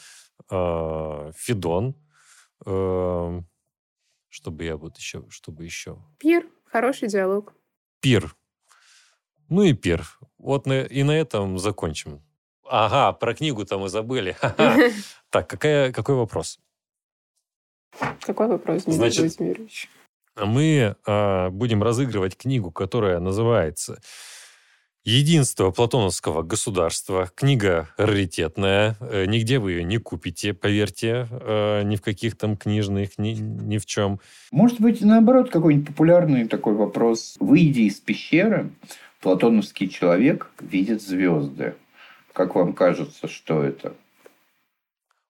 [0.51, 1.95] Э, Федон.
[2.67, 3.41] Э,
[4.29, 6.05] чтобы я вот еще, чтобы еще...
[6.19, 6.47] Пир.
[6.67, 7.55] Хороший диалог.
[8.01, 8.37] Пир.
[9.49, 10.05] Ну и пир.
[10.39, 12.23] Вот на, и на этом закончим.
[12.69, 14.37] Ага, про книгу-то мы забыли.
[15.31, 16.59] Так, какая, какой вопрос?
[18.21, 19.89] Какой вопрос, Дмитрий Значит, Владимирович?
[20.37, 23.99] Мы э, будем разыгрывать книгу, которая называется
[25.07, 27.31] Единство платоновского государства.
[27.37, 28.97] Книга раритетная.
[28.99, 31.29] Э, нигде вы ее не купите, поверьте.
[31.31, 34.19] Э, ни в каких там книжных, ни, ни в чем.
[34.51, 37.37] Может быть, наоборот, какой-нибудь популярный такой вопрос.
[37.39, 38.73] Выйди из пещеры,
[39.27, 41.75] платоновский человек видит звезды.
[42.33, 43.97] Как вам кажется, что это?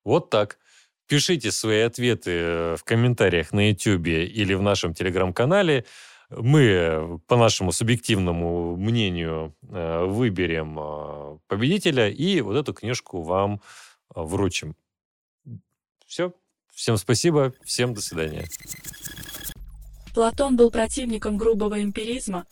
[0.05, 0.59] Вот так.
[1.07, 5.87] Пишите свои ответы э, в комментариях на YouTube или в нашем телеграм-канале.
[6.29, 13.63] Мы, по нашему субъективному мнению, э, выберем э, победителя и вот эту книжку вам
[14.11, 14.77] вручим.
[16.07, 16.35] Все.
[16.71, 17.55] Всем спасибо.
[17.65, 18.47] Всем до свидания.
[20.17, 22.47] Платон был противником грубого эмпиризма,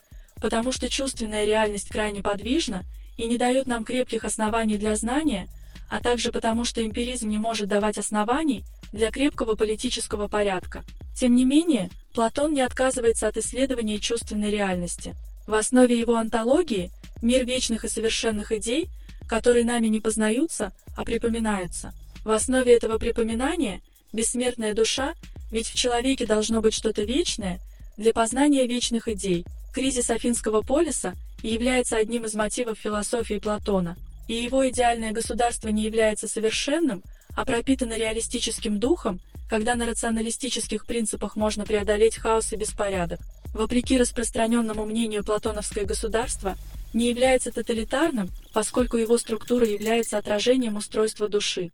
[0.45, 2.84] потому что чувственная реальность крайне подвижна
[3.16, 5.49] и не дает нам крепких оснований для знания,
[5.88, 10.84] а также потому что эмпиризм не может давать оснований для крепкого политического порядка.
[11.16, 15.14] Тем не менее, Платон не отказывается от исследования чувственной реальности.
[15.47, 16.90] В основе его антологии–
[17.22, 18.90] мир вечных и совершенных идей,
[19.26, 21.95] которые нами не познаются, а припоминаются.
[22.22, 23.80] В основе этого припоминания–
[24.12, 25.14] бессмертная душа,
[25.51, 27.61] ведь в человеке должно быть что-то вечное
[27.97, 33.97] для познания вечных идей– Кризис Афинского полиса является одним из мотивов философии Платона,
[34.29, 37.03] и его идеальное государство не является совершенным,
[37.35, 39.20] а пропитано реалистическим духом,
[39.51, 43.18] когда на рационалистических принципах можно преодолеть хаос и беспорядок.
[43.53, 46.57] Вопреки распространенному мнению, платоновское государство
[46.93, 51.72] не является тоталитарным, поскольку его структура является отражением устройства души.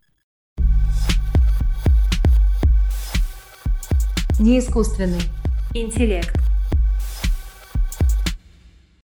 [4.39, 5.21] Неискусственный
[5.75, 6.50] интеллект.